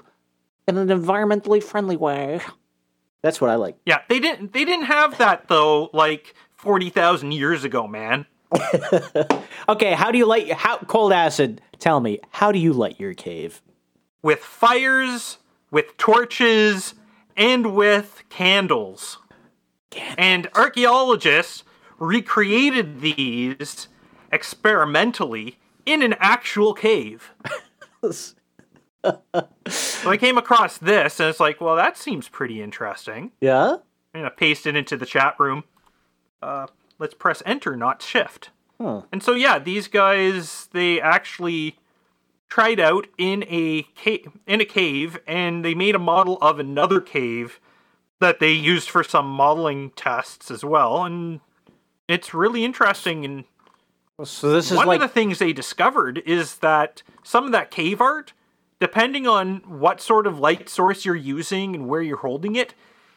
[0.68, 2.40] in an environmentally friendly way.
[3.22, 3.76] That's what I like.
[3.84, 4.52] Yeah, they didn't.
[4.52, 5.90] They didn't have that though.
[5.92, 8.26] Like forty thousand years ago, man.
[9.68, 11.58] Okay, how do you light how coldacid?
[11.78, 13.62] Tell me, how do you light your cave?
[14.22, 15.38] With fires,
[15.70, 16.94] with torches,
[17.36, 19.18] and with candles.
[20.16, 21.64] And archaeologists
[21.98, 23.88] recreated these
[24.32, 27.32] experimentally in an actual cave.
[28.12, 28.34] so
[30.10, 33.32] I came across this, and it's like, well, that seems pretty interesting.
[33.40, 33.76] Yeah.
[34.14, 35.64] I'm gonna paste it into the chat room.
[36.42, 36.66] Uh,
[36.98, 38.50] let's press enter, not shift.
[38.80, 39.02] Huh.
[39.12, 41.78] And so yeah, these guys they actually
[42.50, 47.00] tried out in a cave in a cave, and they made a model of another
[47.00, 47.60] cave
[48.18, 51.04] that they used for some modeling tests as well.
[51.04, 51.40] And
[52.06, 53.24] it's really interesting.
[53.24, 53.44] And
[54.24, 57.70] So this is one like of the things they discovered is that some of that
[57.70, 58.34] cave art,
[58.78, 62.74] depending on what sort of light source you're using and where you're holding it,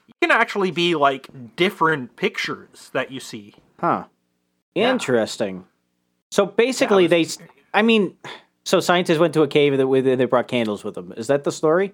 [0.07, 3.55] it can actually be like different pictures that you see.
[3.79, 4.05] Huh.
[4.75, 5.65] Interesting.
[6.31, 7.27] So basically, they.
[7.73, 8.15] I mean,
[8.63, 11.13] so scientists went to a cave that with they brought candles with them.
[11.17, 11.93] Is that the story?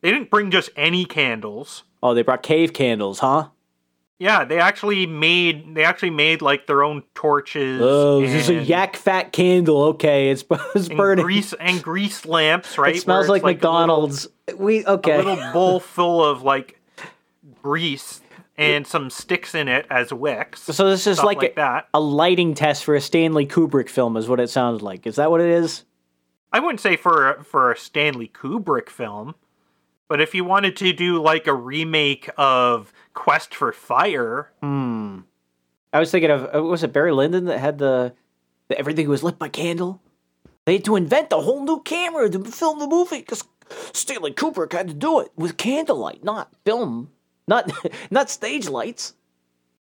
[0.00, 1.82] They didn't bring just any candles.
[2.02, 3.48] Oh, they brought cave candles, huh?
[4.20, 7.80] Yeah, they actually made they actually made like their own torches.
[7.82, 9.82] Oh, this is a yak fat candle.
[9.84, 10.44] Okay, it's,
[10.74, 11.24] it's and burning.
[11.24, 12.96] grease and grease lamps, right?
[12.96, 14.28] it smells like, it's a little- McDonald's.
[14.56, 15.14] we okay.
[15.14, 16.80] a little bowl full of like
[17.62, 18.20] grease
[18.56, 20.62] and some sticks in it as wicks.
[20.62, 21.88] so this is like, like a, that.
[21.94, 25.06] a lighting test for a Stanley Kubrick film, is what it sounds like.
[25.06, 25.84] Is that what it is?
[26.52, 29.34] I wouldn't say for for a Stanley Kubrick film,
[30.08, 35.20] but if you wanted to do like a remake of Quest for Fire, Hmm.
[35.92, 38.14] I was thinking of uh, was it Barry Lyndon that had the,
[38.68, 40.00] the everything was lit by candle.
[40.64, 43.44] They had to invent a whole new camera to film the movie because
[43.92, 47.10] Stanley Kubrick had to do it with candlelight, not film,
[47.46, 47.70] not
[48.10, 49.14] not stage lights.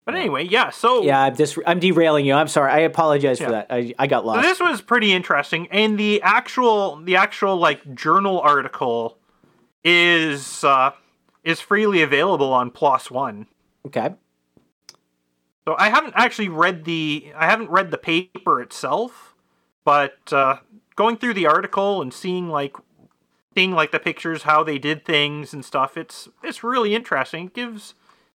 [0.06, 0.70] But anyway, yeah.
[0.70, 2.34] So Yeah, I'm just I'm derailing you.
[2.34, 2.72] I'm sorry.
[2.72, 3.68] I apologize for that.
[3.70, 4.42] I I got So lost.
[4.44, 9.18] this was pretty interesting, and the actual the actual like journal article
[9.84, 10.92] is uh,
[11.44, 13.48] is freely available on PLOS One.
[13.88, 14.16] okay.
[15.66, 19.34] So I haven't actually read the I haven't read the paper itself,
[19.86, 20.58] but uh,
[20.98, 22.76] going through the article and seeing like
[23.56, 27.46] seeing like the pictures, how they did things and stuff, it's it's really interesting.
[27.46, 27.94] It gives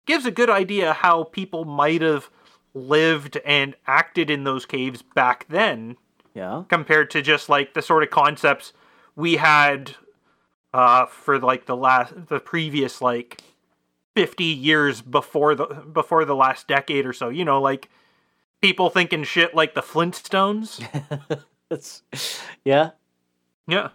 [0.06, 2.30] gives a good idea how people might have
[2.74, 5.96] lived and acted in those caves back then
[6.34, 6.64] Yeah.
[6.68, 8.74] compared to just like the sort of concepts
[9.16, 9.96] we had
[10.74, 13.42] uh for like the last the previous like
[14.16, 17.90] 50 years before the before the last decade or so you know like
[18.62, 20.84] people thinking shit like the flintstones
[21.70, 22.04] That's
[22.66, 22.92] yeah.
[23.68, 23.90] yeah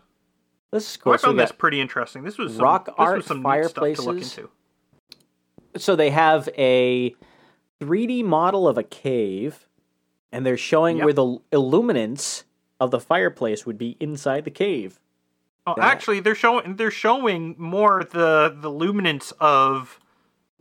[0.73, 1.13] This is so cool.
[1.13, 3.65] i So, found this pretty interesting this was some, rock this art was some neat
[3.67, 4.39] stuff to look fireplaces.
[5.77, 7.15] So they have a
[7.81, 9.67] 3D model of a cave,
[10.33, 11.05] and they're showing Yep.
[11.05, 12.45] where the illuminance
[12.79, 14.99] of the fireplace would be inside the cave.
[15.67, 20.01] oh That- actually they're showing they're showing more the the luminance of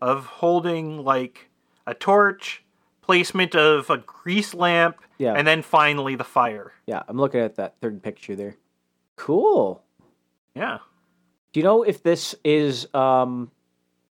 [0.02, 1.50] of holding like
[1.88, 2.64] a torch
[3.02, 5.34] placement of a grease lamp Yeah.
[5.36, 8.58] and then finally the fire Yeah, I'm looking at that third picture there.
[9.16, 9.82] Cool.
[10.54, 10.80] yeah
[11.54, 13.52] Do you know if this is um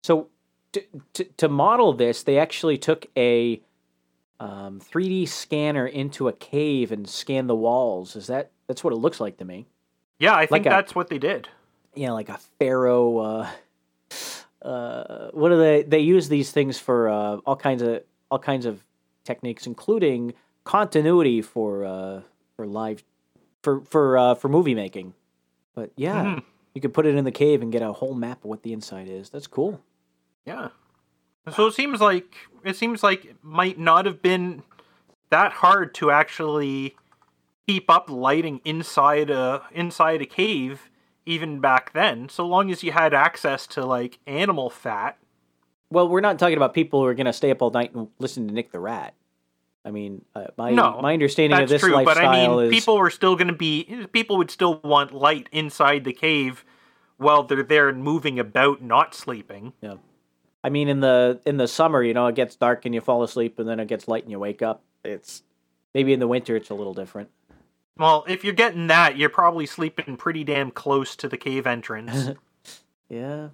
[0.03, 0.29] so
[0.75, 3.61] to, to, to model this, they actually took a
[4.39, 8.15] um, 3D scanner into a cave and scanned the walls.
[8.15, 9.65] Is that that's what it looks like to me?
[10.19, 11.49] Yeah, I think Like a- that's what they did.
[11.95, 13.17] you know, like a FARO.
[13.17, 13.49] Uh,
[14.61, 15.83] uh, what are they?
[15.83, 18.83] They use these things for uh, all kinds of all kinds of
[19.23, 22.21] techniques, including continuity for uh,
[22.55, 23.03] for live
[23.61, 25.13] for for uh, for movie making.
[25.75, 26.43] But yeah, Mhm.
[26.73, 28.73] you could put it in the cave and get a whole map of what the
[28.73, 29.29] inside is.
[29.29, 29.81] That's cool.
[30.45, 30.69] Yeah.
[31.51, 34.63] So it seems like it seems like it might not have been
[35.29, 36.95] that hard to actually
[37.67, 40.89] keep up lighting inside a inside a cave
[41.25, 45.17] even back then, so long as you had access to like animal fat.
[45.89, 48.07] Well, we're not talking about people who are going to stay up all night and
[48.19, 49.13] listen to Nick the Rat.
[49.83, 52.69] I mean, uh, my No, my understanding of this true, but lifestyle I mean, is
[52.71, 56.65] people were still going to be people would still want light inside the cave
[57.17, 59.73] while they're there and moving about, not sleeping.
[59.81, 59.95] Yeah.
[60.65, 63.21] I mean, in the in the summer, you know, it gets dark and you fall
[63.21, 64.81] asleep, and then it gets light and you wake up.
[65.03, 65.43] It's
[65.93, 67.29] maybe in the winter it's a little different.
[67.99, 72.31] Well, if you're getting that, you're probably sleeping pretty damn close to the cave entrance.
[73.07, 73.49] Yeah.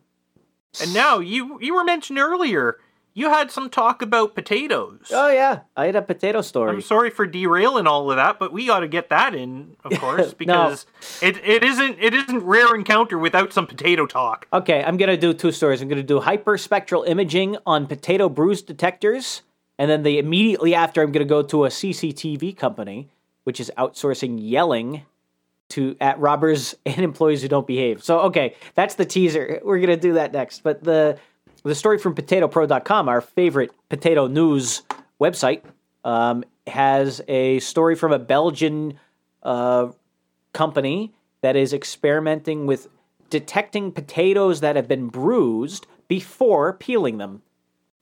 [0.81, 2.77] and now you you were mentioned earlier,
[3.13, 5.11] you had some talk about potatoes.
[5.11, 6.71] Oh yeah, I had a potato story.
[6.71, 9.91] I'm sorry for derailing all of that, but we got to get that in, of
[9.99, 10.85] course, because
[11.21, 14.47] it, it isn't it isn't rare encounter without some potato talk.
[14.53, 15.81] Okay, I'm gonna do two stories.
[15.81, 19.41] I'm gonna do hyperspectral imaging on potato bruise detectors,
[19.77, 23.09] and then the immediately after, I'm gonna go to a CCTV company,
[23.43, 25.05] which is outsourcing yelling
[25.69, 28.03] to at robbers and employees who don't behave.
[28.03, 29.59] So okay, that's the teaser.
[29.63, 30.63] We're gonna do that next.
[30.63, 31.17] But the
[31.63, 34.81] the story from PotatoPro.com, our favorite potato news
[35.19, 35.61] website,
[36.03, 38.99] um, has a story from a Belgian
[39.43, 39.89] uh,
[40.53, 42.87] company that is experimenting with
[43.29, 47.41] detecting potatoes that have been bruised before peeling them.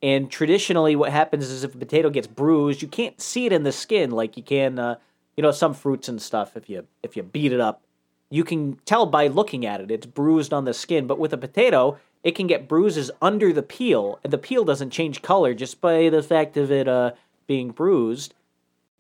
[0.01, 3.63] And traditionally, what happens is if a potato gets bruised, you can't see it in
[3.63, 4.95] the skin like you can, uh,
[5.35, 6.55] you know, some fruits and stuff.
[6.55, 7.81] If you if you beat it up,
[8.29, 11.05] you can tell by looking at it; it's bruised on the skin.
[11.05, 14.89] But with a potato, it can get bruises under the peel, and the peel doesn't
[14.89, 17.11] change color just by the fact of it uh,
[17.47, 18.33] being bruised,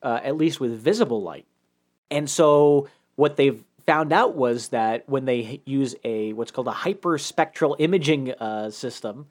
[0.01, 1.45] uh, at least with visible light.
[2.09, 6.71] And so what they've found out was that when they use a what's called a
[6.71, 9.27] hyperspectral imaging uh, system,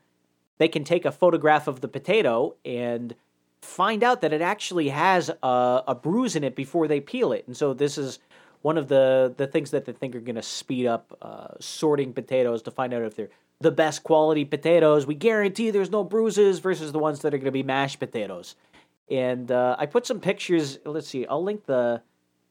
[0.58, 3.14] they can take a photograph of the potato and
[3.62, 7.44] find out that it actually has a, a bruise in it before they peel it.
[7.46, 8.18] And so this is
[8.62, 12.12] one of the the things that they think are going to speed up uh, sorting
[12.12, 13.30] potatoes to find out if they're
[13.60, 15.06] the best quality potatoes.
[15.06, 18.54] We guarantee there's no bruises versus the ones that are going to be mashed potatoes.
[19.10, 20.78] And uh, I put some pictures.
[20.84, 21.26] Let's see.
[21.26, 22.02] I'll link the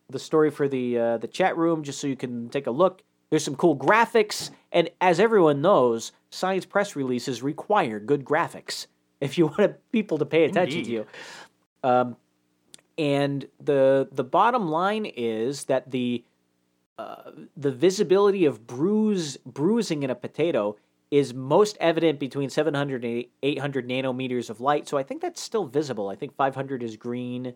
[0.09, 3.03] the story for the uh, the chat room just so you can take a look.
[3.29, 8.87] There's some cool graphics, and as everyone knows, science press releases require good graphics
[9.19, 11.05] if you want people to pay attention to you.
[11.83, 12.15] Um,
[12.97, 16.23] and the the bottom line is that the
[16.97, 20.75] uh, the visibility of bruise bruising in a potato
[21.11, 24.87] is most evident between 700 and 800 nanometers of light.
[24.89, 26.09] So I think that's still visible.
[26.09, 27.53] I think 500 is green,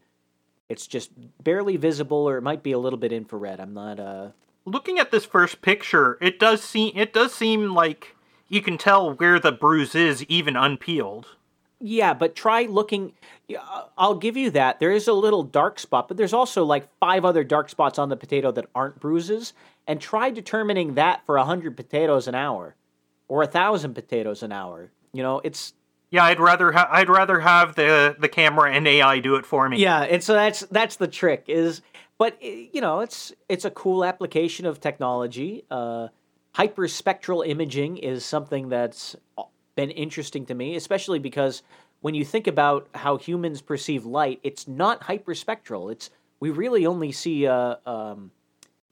[0.69, 1.11] It's just
[1.43, 3.59] barely visible, or it might be a little bit infrared.
[3.59, 3.99] I'm not.
[3.99, 4.29] Uh,
[4.63, 8.15] Looking at this first picture, it does seem it does seem like
[8.47, 11.35] you can tell where the bruise is even unpeeled.
[11.81, 13.13] Yeah, but try looking.
[13.97, 14.79] I'll give you that.
[14.79, 18.09] There is a little dark spot, but there's also like five other dark spots on
[18.09, 19.53] the potato that aren't bruises.
[19.87, 22.75] And try determining that for 100 potatoes an hour
[23.27, 24.91] or a 1,000 potatoes an hour.
[25.11, 25.73] You know, it's.
[26.11, 29.67] Yeah, I'd rather ha- I'd rather have the the camera and AI do it for
[29.67, 29.77] me.
[29.77, 31.81] Yeah, and so that's that's the trick is
[32.17, 35.63] but you know, it's it's a cool application of technology.
[35.71, 36.09] Uh
[36.55, 39.15] hyperspectral imaging is something that's
[39.81, 41.63] been interesting to me, especially because
[42.01, 45.91] when you think about how humans perceive light, it's not hyperspectral.
[45.91, 48.29] It's we really only see uh, um,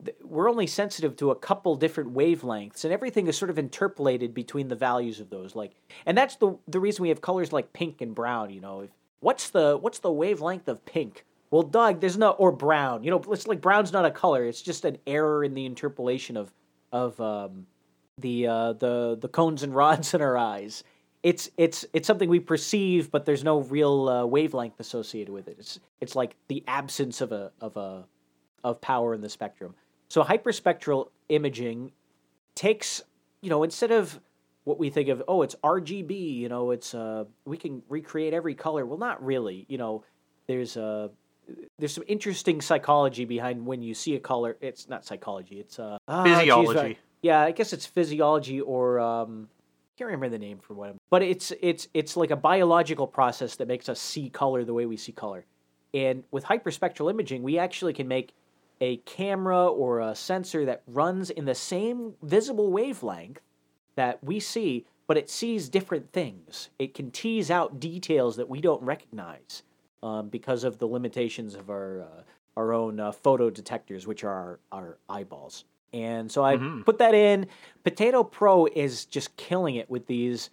[0.03, 4.33] th- we're only sensitive to a couple different wavelengths, and everything is sort of interpolated
[4.33, 5.55] between the values of those.
[5.55, 5.73] Like,
[6.07, 8.49] and that's the the reason we have colors like pink and brown.
[8.49, 11.23] You know, if, what's the what's the wavelength of pink?
[11.51, 13.03] Well, Doug, there's no or brown.
[13.03, 14.43] You know, it's like brown's not a color.
[14.45, 16.51] It's just an error in the interpolation of
[16.91, 17.67] of um,
[18.22, 20.84] the uh, the the cones and rods in our eyes.
[21.22, 25.57] It's it's it's something we perceive, but there's no real uh, wavelength associated with it.
[25.59, 28.05] It's it's like the absence of a of a
[28.63, 29.76] of power in the spectrum.
[30.07, 31.91] So hyperspectral imaging
[32.55, 33.01] takes
[33.41, 34.20] you know instead of
[34.65, 38.53] what we think of oh it's RGB you know it's uh we can recreate every
[38.53, 40.03] color well not really you know
[40.47, 41.07] there's uh
[41.78, 45.97] there's some interesting psychology behind when you see a color it's not psychology it's uh
[46.07, 46.99] ah, geez, Physiology.
[47.24, 49.49] I- yeah I guess it's physiology or um
[49.97, 53.67] can't remember the name for what but it's it's it's like a biological process that
[53.67, 55.45] makes us see color the way we see color
[55.93, 58.34] and with hyperspectral imaging we actually can make
[58.82, 63.41] a camera or a sensor that runs in the same visible wavelength
[63.95, 66.70] that we see, but it sees different things.
[66.80, 69.63] It can tease out details that we don't recognize
[70.01, 72.22] um, because of the limitations of our uh,
[72.55, 75.65] our own uh, photo detectors, which are our, our eyeballs.
[75.93, 77.47] And so I put that in.
[77.83, 80.49] Potato Pro is just killing it with these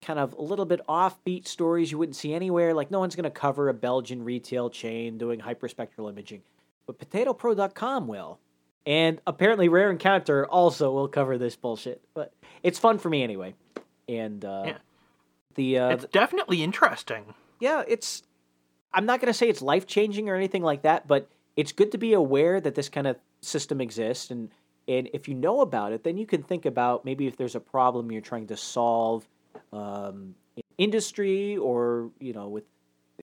[0.00, 2.72] kind of a little bit offbeat stories you wouldn't see anywhere.
[2.74, 6.42] Like no one's going to cover a Belgian retail chain doing hyperspectral imaging,
[6.86, 8.38] but PotatoPro.com will.
[8.84, 12.02] And apparently, Rare Encounter also will cover this bullshit.
[12.14, 12.32] But
[12.64, 13.54] it's fun for me anyway.
[14.08, 14.78] And uh, Yeah.
[15.54, 17.34] the uh, It's definitely interesting.
[17.60, 18.22] yeah, it's.
[18.94, 21.92] I'm not going to say it's life changing or anything like that, but it's good
[21.92, 24.50] to be aware that this kind of system exists, and
[24.98, 27.60] and if you know about it, then you can think about maybe if there's a
[27.60, 29.26] problem you're trying to solve,
[29.72, 32.64] um, in industry or you know with.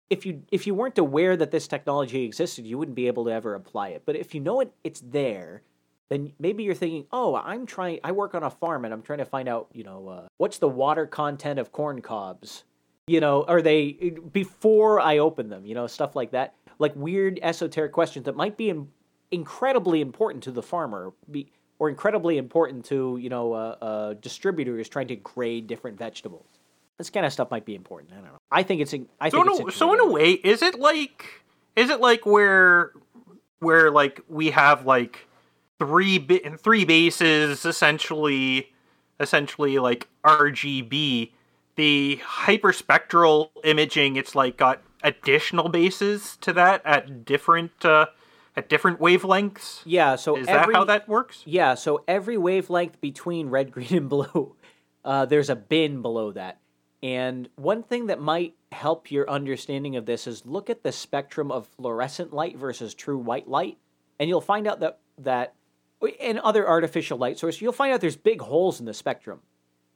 [0.09, 3.31] If you if you weren't aware that this technology existed, you wouldn't be able to
[3.31, 4.03] ever apply it.
[4.05, 5.61] But if you know it, it's there,
[6.09, 7.99] then maybe you're thinking, oh, I'm trying.
[8.03, 10.57] I work on a farm and I'm trying to find out, you know, uh, what's
[10.57, 12.63] the water content of corn cobs
[13.07, 17.39] you know are they before i open them you know stuff like that like weird
[17.41, 18.87] esoteric questions that might be in,
[19.31, 24.75] incredibly important to the farmer be, or incredibly important to you know a, a distributor
[24.75, 26.45] who's trying to grade different vegetables
[26.97, 29.43] this kind of stuff might be important i don't know i think it's i So
[29.43, 31.25] think in it's a, so in a way, is it like
[31.75, 32.91] is it like where
[33.59, 35.27] where like we have like
[35.79, 38.71] three bi- three bases essentially
[39.19, 41.31] essentially like RGB.
[41.75, 48.07] The hyperspectral imaging, it's like got additional bases to that at different uh,
[48.59, 49.81] at different wavelengths.
[49.85, 51.43] yeah so Is every, that how that works?
[51.45, 54.55] Yeah, so every wavelength between red, green, and blue,
[55.03, 56.59] uh, there's a bin below that.
[57.01, 61.51] And one thing that might help your understanding of this is look at the spectrum
[61.51, 63.77] of fluorescent light versus true white light,
[64.19, 65.55] and you'll find out that that
[66.19, 69.41] and other artificial light sources, you'll find out there's big holes in the spectrum.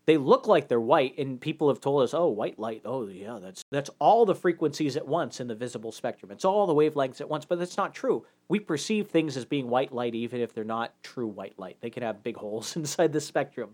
[0.06, 2.82] They look like they're white, and people have told us, "Oh, white light.
[2.84, 6.30] Oh, yeah, that's that's all the frequencies at once in the visible spectrum.
[6.32, 8.26] It's all the wavelengths at once." But that's not true.
[8.49, 11.78] We perceive things as being white light, even if they're not true white light.
[11.80, 13.72] They can have big holes inside the spectrum.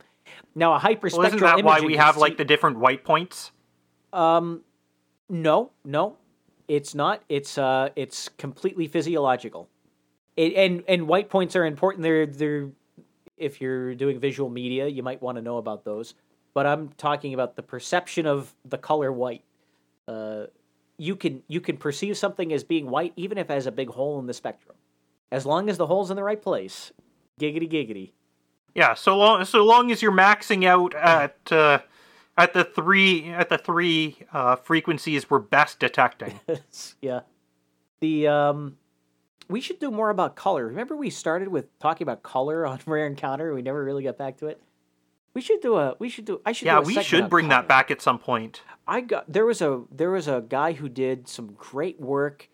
[0.53, 3.51] Now, a hyperspectral Well, isn't that why we have like the different white points?
[4.13, 4.61] um,
[5.29, 6.17] no, no,
[6.67, 7.23] it's not.
[7.29, 9.67] It's uh, it's completely physiological.
[10.35, 12.03] It, and and white points are important.
[12.03, 12.69] They're they're
[13.39, 16.13] if you're doing visual media, you might want to know about those.
[16.53, 19.43] But I'm talking about the perception of the color white.
[20.07, 20.45] Uh,
[20.97, 23.89] you can you can perceive something as being white even if it has a big
[23.89, 24.75] hole in the spectrum,
[25.31, 26.91] as long as the hole's in the right place.
[27.39, 28.11] Giggity giggity.
[28.75, 31.79] Yeah, so long so long as you're maxing out at uh,
[32.37, 36.39] at the three at the three uh, frequencies we're best detecting.
[37.01, 37.21] yeah.
[38.01, 38.77] The um
[39.49, 40.67] we should do more about color.
[40.67, 44.37] Remember we started with talking about color on Rare Encounter, we never really got back
[44.37, 44.61] to it.
[45.33, 47.61] We should do a we should do I should yeah, we should bring color.
[47.61, 48.61] that back at some point.
[48.87, 52.49] I got there was a there was a guy who did some great work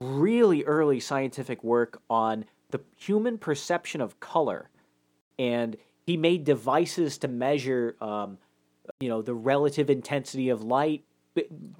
[0.00, 4.70] really early scientific work on the human perception of color,
[5.38, 5.76] and
[6.06, 8.38] he made devices to measure, um,
[9.00, 11.04] you know, the relative intensity of light.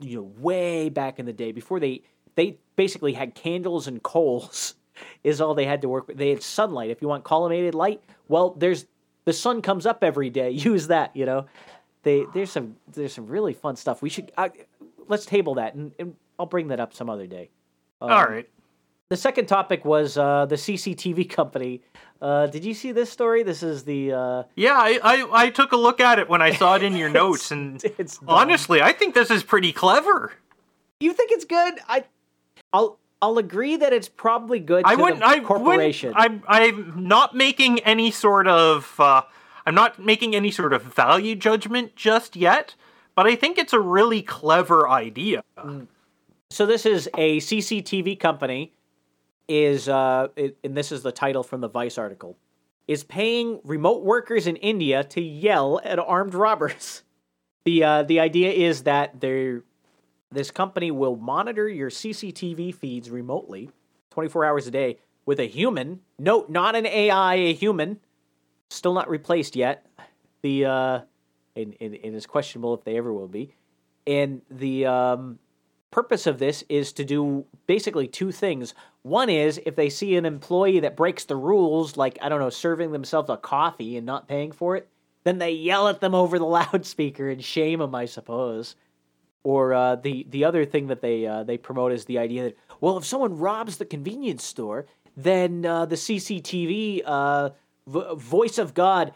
[0.00, 2.02] You know, way back in the day, before they
[2.34, 4.74] they basically had candles and coals,
[5.24, 6.16] is all they had to work with.
[6.16, 6.90] They had sunlight.
[6.90, 8.86] If you want collimated light, well, there's
[9.24, 10.50] the sun comes up every day.
[10.50, 11.14] Use that.
[11.16, 11.46] You know,
[12.02, 14.02] they there's some there's some really fun stuff.
[14.02, 14.48] We should uh,
[15.08, 17.50] let's table that, and, and I'll bring that up some other day.
[18.00, 18.48] Um, All right.
[19.08, 21.82] The second topic was uh, the CCTV company.
[22.22, 23.42] Uh, did you see this story?
[23.42, 26.52] This is the uh, Yeah, I, I I took a look at it when I
[26.52, 30.32] saw it in your notes, and it's honestly, I think this is pretty clever.
[31.00, 31.74] You think it's good?
[31.88, 32.04] I,
[32.72, 34.84] I'll I'll agree that it's probably good.
[34.84, 35.20] I to wouldn't.
[35.20, 36.12] the I corporation.
[36.14, 36.84] Wouldn't, I'm.
[36.96, 38.98] I'm not making any sort of.
[38.98, 39.22] Uh,
[39.64, 42.74] I'm not making any sort of value judgment just yet,
[43.14, 45.44] but I think it's a really clever idea.
[46.50, 48.72] so this is a CCTV company.
[49.48, 52.36] Is uh, it, and this is the title from the Vice article,
[52.88, 57.02] is paying remote workers in India to yell at armed robbers.
[57.64, 59.62] The uh, the idea is that they're
[60.32, 63.70] this company will monitor your CCTV feeds remotely,
[64.10, 66.00] 24 hours a day, with a human.
[66.18, 68.00] Note, not an AI, a human.
[68.70, 69.86] Still not replaced yet.
[70.42, 71.00] The uh,
[71.54, 73.54] and, and, and it's questionable if they ever will be.
[74.06, 75.38] And the um,
[75.90, 78.74] purpose of this is to do basically two things.
[79.02, 82.50] One is if they see an employee that breaks the rules, like I don't know,
[82.50, 84.88] serving themselves a coffee and not paying for it,
[85.24, 88.74] then they yell at them over the loudspeaker and shame them, I suppose.
[89.44, 92.58] Or uh, the the other thing that they uh, they promote is the idea that
[92.80, 94.86] well, if someone robs the convenience store,
[95.16, 97.50] then uh, the CCTV uh,
[97.86, 99.12] v- voice of God,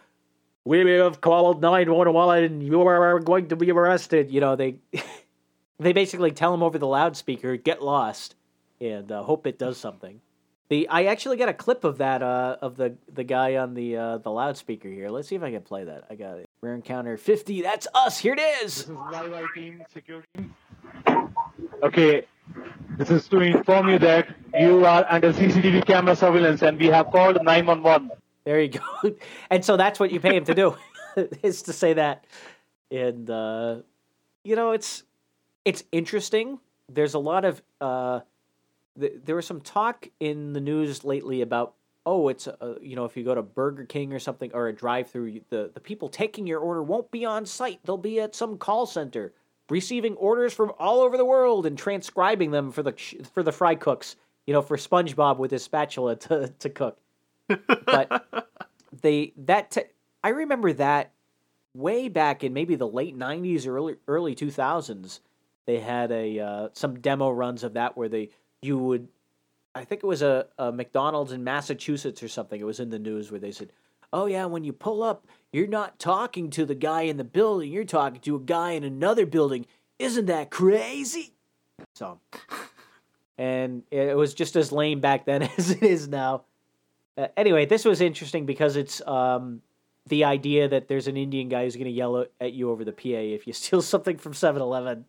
[0.64, 4.32] we have called nine one one and you are going to be arrested.
[4.32, 4.76] You know they
[5.78, 8.34] they basically tell him over the loudspeaker, get lost,
[8.80, 10.20] and uh, hope it does something.
[10.68, 13.96] The I actually got a clip of that uh, of the the guy on the
[13.96, 15.10] uh, the loudspeaker here.
[15.10, 16.04] Let's see if I can play that.
[16.10, 16.48] I got it.
[16.60, 17.62] Rare encounter fifty.
[17.62, 18.18] That's us.
[18.18, 18.74] Here it is.
[18.74, 20.50] This is Live Eye security.
[21.82, 22.26] Okay,
[22.96, 27.10] this is to inform you that you are under CCTV camera surveillance and we have
[27.10, 28.10] called 911.
[28.44, 29.14] There you go.
[29.50, 30.76] and so that's what you pay him to do
[31.42, 32.24] is to say that.
[32.90, 33.76] And uh,
[34.44, 35.02] you know, it's
[35.64, 36.58] it's interesting.
[36.88, 38.20] There's a lot of uh,
[38.98, 41.74] th- there was some talk in the news lately about
[42.08, 44.72] oh, it's uh, you know, if you go to Burger King or something or a
[44.72, 47.80] drive-through, the the people taking your order won't be on site.
[47.84, 49.32] They'll be at some call center
[49.68, 52.92] receiving orders from all over the world and transcribing them for the
[53.34, 54.16] for the fry cooks,
[54.46, 56.98] you know, for SpongeBob with his spatula to to cook
[57.48, 58.48] but
[59.02, 59.82] they that te-
[60.22, 61.12] I remember that
[61.74, 65.20] way back in maybe the late '90s or early early 2000s.
[65.66, 68.30] They had a uh, some demo runs of that where they
[68.66, 69.08] you would
[69.76, 72.58] I think it was a, a McDonald's in Massachusetts or something.
[72.58, 73.72] It was in the news where they said,
[74.10, 77.70] "Oh yeah, when you pull up, you're not talking to the guy in the building.
[77.70, 79.66] You're talking to a guy in another building.
[79.98, 81.34] Isn't that crazy?"
[81.94, 82.20] So,
[83.36, 86.44] and it was just as lame back then as it is now.
[87.18, 89.60] Uh, anyway, this was interesting because it's um,
[90.06, 92.92] the idea that there's an Indian guy who's going to yell at- you over the
[92.92, 95.04] PA if you steal something from 7-Eleven.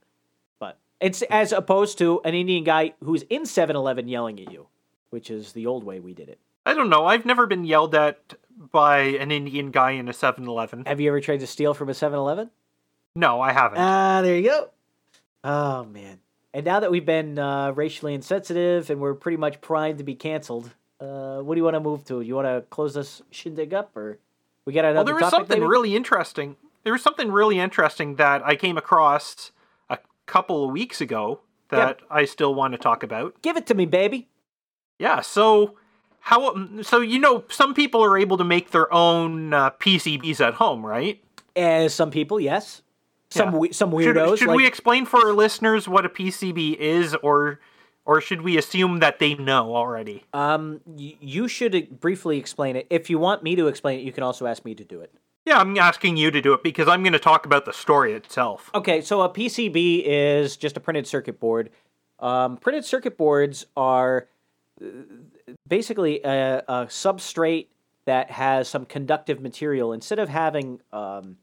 [0.99, 4.67] It's as opposed to an Indian guy who's in 7-Eleven yelling at you,
[5.09, 6.39] which is the old way we did it.
[6.65, 7.05] I don't know.
[7.05, 8.33] I've never been yelled at
[8.71, 10.85] by an Indian guy in a 7-Eleven.
[10.85, 12.49] Have you ever tried to steal from a 7-Eleven?
[13.15, 13.79] No, I haven't.
[13.79, 14.69] Ah, there you go.
[15.43, 16.19] Oh man.
[16.53, 20.15] And now that we've been uh, racially insensitive and we're pretty much primed to be
[20.15, 22.21] canceled, uh, what do you want to move to?
[22.21, 24.17] You want to close this shindig up, or
[24.65, 25.69] we got another well, there was something maybe?
[25.69, 26.55] really interesting.
[26.83, 29.51] There was something really interesting that I came across
[30.27, 31.39] couple of weeks ago
[31.69, 33.41] that I still want to talk about.
[33.41, 34.27] Give it to me, baby.
[34.99, 35.75] Yeah, so
[36.21, 40.55] how so you know some people are able to make their own uh, PCBs at
[40.55, 41.21] home, right?
[41.55, 42.81] As some people, yes.
[43.29, 43.57] Some Yeah.
[43.59, 44.37] we- some Should, weirdos.
[44.37, 47.59] should like, we explain for our listeners what a PCB is or
[48.05, 50.23] or should we assume that they know already?
[50.33, 52.87] um, y- you should briefly explain it.
[52.89, 55.13] If you want me to explain it, you can also ask me to do it.
[55.47, 58.11] Yeah, I'm asking you to do it because I'm going to talk about the story
[58.11, 58.69] itself.
[58.75, 61.69] Okay, so a PCB is just a printed circuit board.
[62.19, 64.27] Um, printed circuit boards are
[64.83, 64.87] uh,
[65.65, 67.67] basically a, a substrate
[68.03, 69.93] that has some conductive material.
[69.93, 71.37] Instead of having um,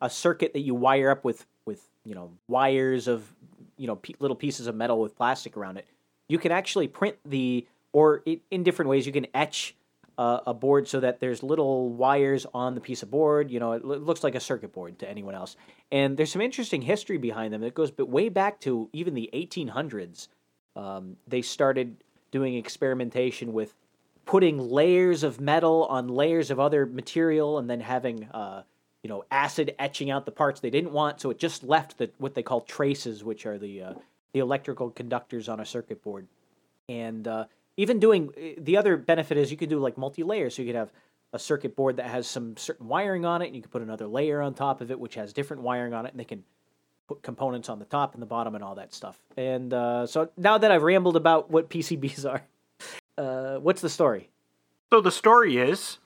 [0.00, 3.32] a circuit that you wire up with with you know wires of
[3.76, 5.88] you know pe- little pieces of metal with plastic around it,
[6.28, 9.74] you can actually print the or i in different ways you can etch
[10.20, 13.50] uh, a board so that there's little wires on the piece of board.
[13.50, 15.56] You know, it lo- looks like a circuit board to anyone else.
[15.90, 20.28] And there's some interesting history behind them that goes way back to even the 1800s.
[20.76, 21.96] um, they started
[22.32, 23.74] doing experimentation with
[24.26, 28.62] putting layers of metal on layers of other material and then having uh,
[29.02, 32.10] you know acid etching out the parts they didn't want so it just left the
[32.18, 33.94] what they call traces which are the uh,
[34.32, 36.28] the electrical conductors on a circuit board
[36.88, 40.50] and uh, even doing eh, the other benefit is you could do like multi-layer.
[40.50, 40.92] So you could have
[41.32, 44.06] a circuit board that has some certain wiring on it and you can put another
[44.06, 46.42] layer on top of it which has different wiring on it and they can
[47.06, 49.18] put components on the top and the bottom and all that stuff.
[49.36, 52.42] And uh, so now that i've rambled about what pcbs are
[53.20, 54.30] uh, what's the story?
[54.92, 55.98] So the story is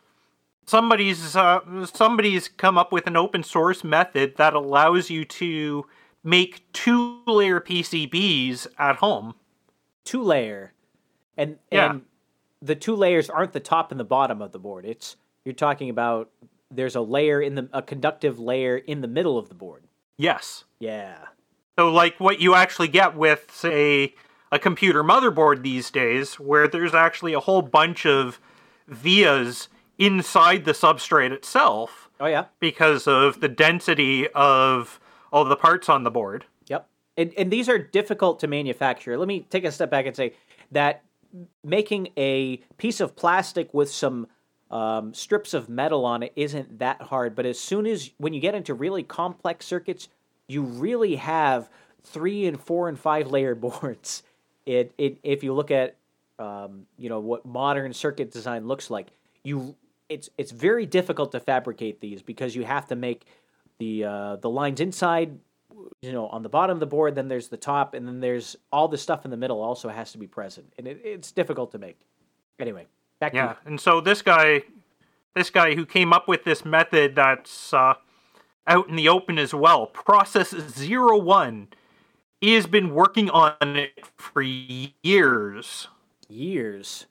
[0.66, 5.86] somebody's uh, somebody's come up with an open source method that allows you to
[6.22, 9.34] make two layer PCBs at home.
[10.04, 10.73] two layer
[11.36, 11.90] and Yeah.
[11.90, 12.02] and
[12.62, 15.90] the two layers aren't the top and the bottom of the board it's you're talking
[15.90, 16.30] about
[16.70, 19.84] there's a layer in the a conductive layer in the middle of the board
[20.16, 20.64] Yes.
[20.78, 21.16] yeah
[21.78, 24.14] So like what you actually get with say
[24.52, 28.38] a computer motherboard these days where there's actually a whole bunch of
[28.88, 35.00] vias inside the substrate itself oh yeah because of the density of
[35.32, 36.44] all the parts on the board.
[36.68, 36.86] Yep.
[37.16, 39.18] And, and these are difficult to manufacture.
[39.18, 40.32] Let me take a step back and say
[40.70, 41.02] that
[41.62, 44.26] making a piece of plastic with some
[44.70, 47.34] um, strips of metal on it isn't that hard.
[47.34, 50.08] But as soon as when you get into really complex circuits,
[50.48, 51.68] you really have
[52.02, 54.22] three and four and five layer boards.
[54.66, 55.96] It, it if you look at
[56.38, 59.08] um, you know what modern circuit design looks like,
[59.42, 59.76] you
[60.08, 63.26] it's it's very difficult to fabricate these because you have to make
[63.78, 65.38] the uh, the lines inside
[66.02, 68.56] you know on the bottom of the board then there's the top and then there's
[68.72, 70.72] all the stuff in the middle also has to be present.
[70.78, 71.98] And it, it's difficult to make.
[72.58, 72.86] Anyway
[73.20, 74.62] back to Yeah, and so this guy,
[75.34, 77.94] this guy who came up with this method that's uh,
[78.66, 81.68] out in the open as well, Process Zero One,
[82.40, 85.88] he has been working on it for years.
[86.28, 87.06] years.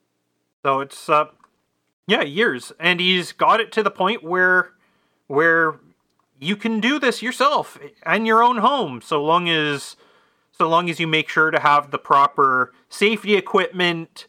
[0.62, 1.26] So it's uh,
[2.06, 4.72] yeah, years, and he's got it to the point where,
[5.26, 5.80] where
[6.44, 9.96] you can do this yourself in your own home, so long as,
[10.52, 14.26] so long as you make sure to have the proper safety equipment,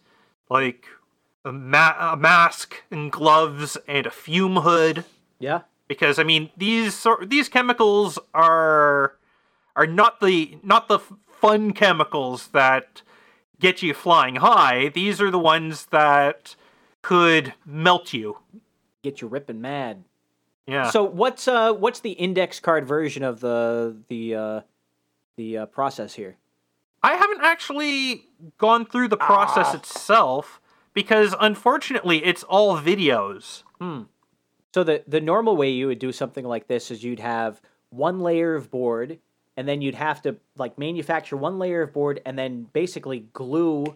[0.50, 0.86] like
[1.44, 5.06] a, ma- a mask and gloves and a fume hood
[5.40, 9.16] yeah because I mean these these chemicals are
[9.76, 13.02] are not the not the fun chemicals that
[13.60, 14.90] get you flying high.
[14.90, 16.56] These are the ones that
[17.02, 18.40] could melt you.
[19.04, 20.04] get you ripping mad
[20.68, 20.90] Yeah.
[20.90, 24.62] so what's uh what's the index card version of the the uh
[25.38, 26.38] the uh, process here
[27.06, 28.26] I haven't actually
[28.58, 30.60] gone through the process itself
[30.96, 33.62] because unfortunately it's all videos.
[33.80, 34.04] Hmm.
[34.74, 37.62] So the the normal way you would do something like this is you'd have
[37.92, 39.20] one layer of board,
[39.56, 43.96] and then you'd have to like manufacture one layer of board, and then basically glue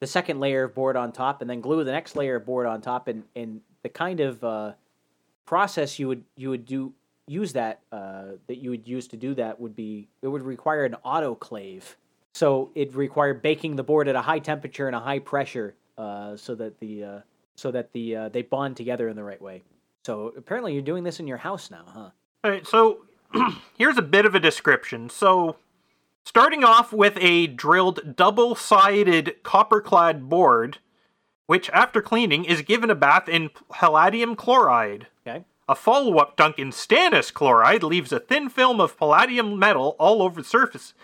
[0.00, 2.66] the second layer of board on top, and then glue the next layer of board
[2.66, 4.72] on top, and and the kind of uh,
[5.46, 6.92] process you would you would do
[7.26, 10.84] use that uh, that you would use to do that would be it would require
[10.84, 11.82] an autoclave.
[12.34, 16.36] So it required baking the board at a high temperature and a high pressure, uh,
[16.36, 17.20] so that the uh,
[17.54, 19.62] so that the uh, they bond together in the right way.
[20.04, 22.10] So apparently you're doing this in your house now, huh?
[22.44, 23.00] All right, so
[23.78, 25.10] here's a bit of a description.
[25.10, 25.56] So,
[26.24, 30.78] starting off with a drilled double sided copper clad board,
[31.46, 35.06] which after cleaning is given a bath in palladium chloride.
[35.26, 35.44] Okay.
[35.68, 40.22] A follow up dunk in stannous chloride leaves a thin film of palladium metal all
[40.22, 40.94] over the surface,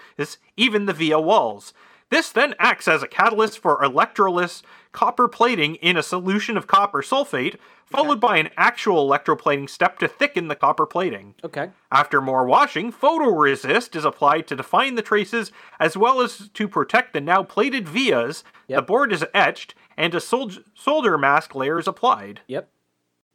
[0.56, 1.72] even the via walls.
[2.10, 4.62] This then acts as a catalyst for electroless
[4.92, 7.56] copper plating in a solution of copper sulfate,
[7.86, 11.34] followed by an actual electroplating step to thicken the copper plating.
[11.42, 11.70] Okay.
[11.90, 15.50] After more washing, photoresist is applied to define the traces
[15.80, 18.44] as well as to protect the now plated vias.
[18.68, 22.40] The board is etched and a sol- solder mask layer is applied.
[22.46, 22.68] Yep.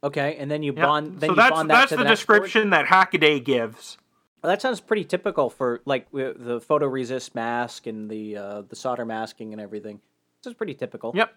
[0.04, 1.20] Okay, and then you Yeah, bond.
[1.20, 2.08] Then so you that's bond that that's the, board?
[2.08, 3.98] description that Hackaday gives.
[4.42, 9.04] Well, that sounds pretty typical for like the photoresist mask and the uh, the solder
[9.04, 10.00] masking and everything.
[10.42, 11.12] This is pretty typical.
[11.16, 11.34] Yep.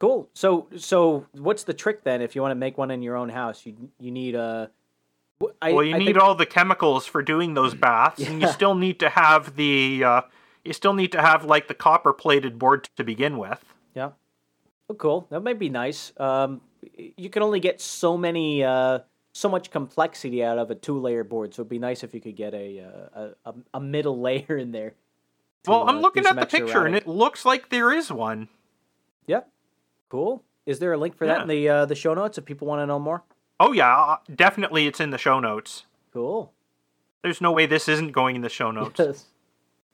[0.00, 0.28] Cool.
[0.34, 2.20] So so what's the trick then?
[2.22, 4.70] If you want to make one in your own house, you you need a.
[5.38, 8.74] Well, you I need think- all the chemicals for doing those baths, and you still
[8.74, 10.20] need to have the uh,
[10.64, 13.64] you still need to have like the copper plated board to begin with.
[13.94, 14.10] Yeah.
[14.88, 15.26] Oh, cool.
[15.30, 16.12] That might be nice.
[16.18, 16.60] Um,
[17.16, 19.00] you can only get so many, uh,
[19.32, 21.54] so much complexity out of a two-layer board.
[21.54, 24.56] So it'd be nice if you could get a uh, a, a, a middle layer
[24.56, 24.94] in there.
[25.64, 28.10] to, Well, uh, I'm do looking at the picture, and it looks like there is
[28.12, 28.48] one.
[29.26, 29.48] Yep.
[30.08, 30.42] Cool.
[30.66, 32.80] Is there a link for that in the uh, the show notes if people want
[32.80, 33.22] to know more?
[33.58, 35.86] Oh yeah, uh, definitely, it's in the show notes.
[36.12, 36.52] Cool.
[37.22, 39.00] There's no way this isn't going in the show notes.
[39.00, 39.24] Is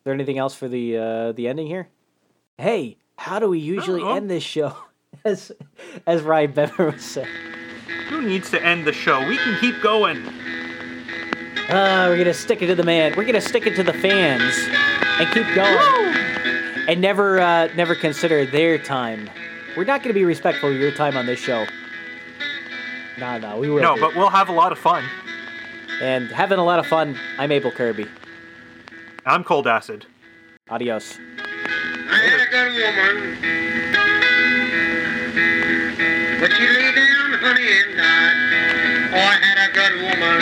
[0.05, 1.89] there anything else for the uh, the ending here?
[2.59, 4.75] Hey, how do we usually end this show?
[5.25, 5.51] As
[6.07, 7.27] as Ryan Bever was saying.
[8.09, 9.27] Who needs to end the show?
[9.27, 10.19] We can keep going.
[11.69, 13.15] Uh, we're gonna stick it to the man.
[13.17, 14.55] We're gonna stick it to the fans
[15.19, 16.15] and keep going.
[16.89, 19.29] And never uh, never consider their time.
[19.77, 21.67] We're not gonna be respectful of your time on this show.
[23.19, 23.83] No, no, we will.
[23.83, 24.01] No, be.
[24.03, 25.05] but we'll have a lot of fun.
[26.01, 27.19] and having a lot of fun.
[27.39, 28.07] I'm Abel Kirby.
[29.27, 30.05] I'm coldacid.
[30.71, 31.19] Adios.
[32.11, 33.15] I had a good woman.
[36.41, 39.13] But she lay down, honey, and died.
[39.13, 40.41] Oh, I had a good woman.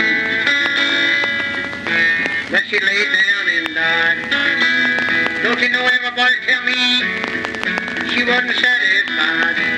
[2.51, 5.43] But she lay down and died.
[5.43, 7.03] Don't you know everybody tell me
[8.15, 9.76] she wasn't satisfied?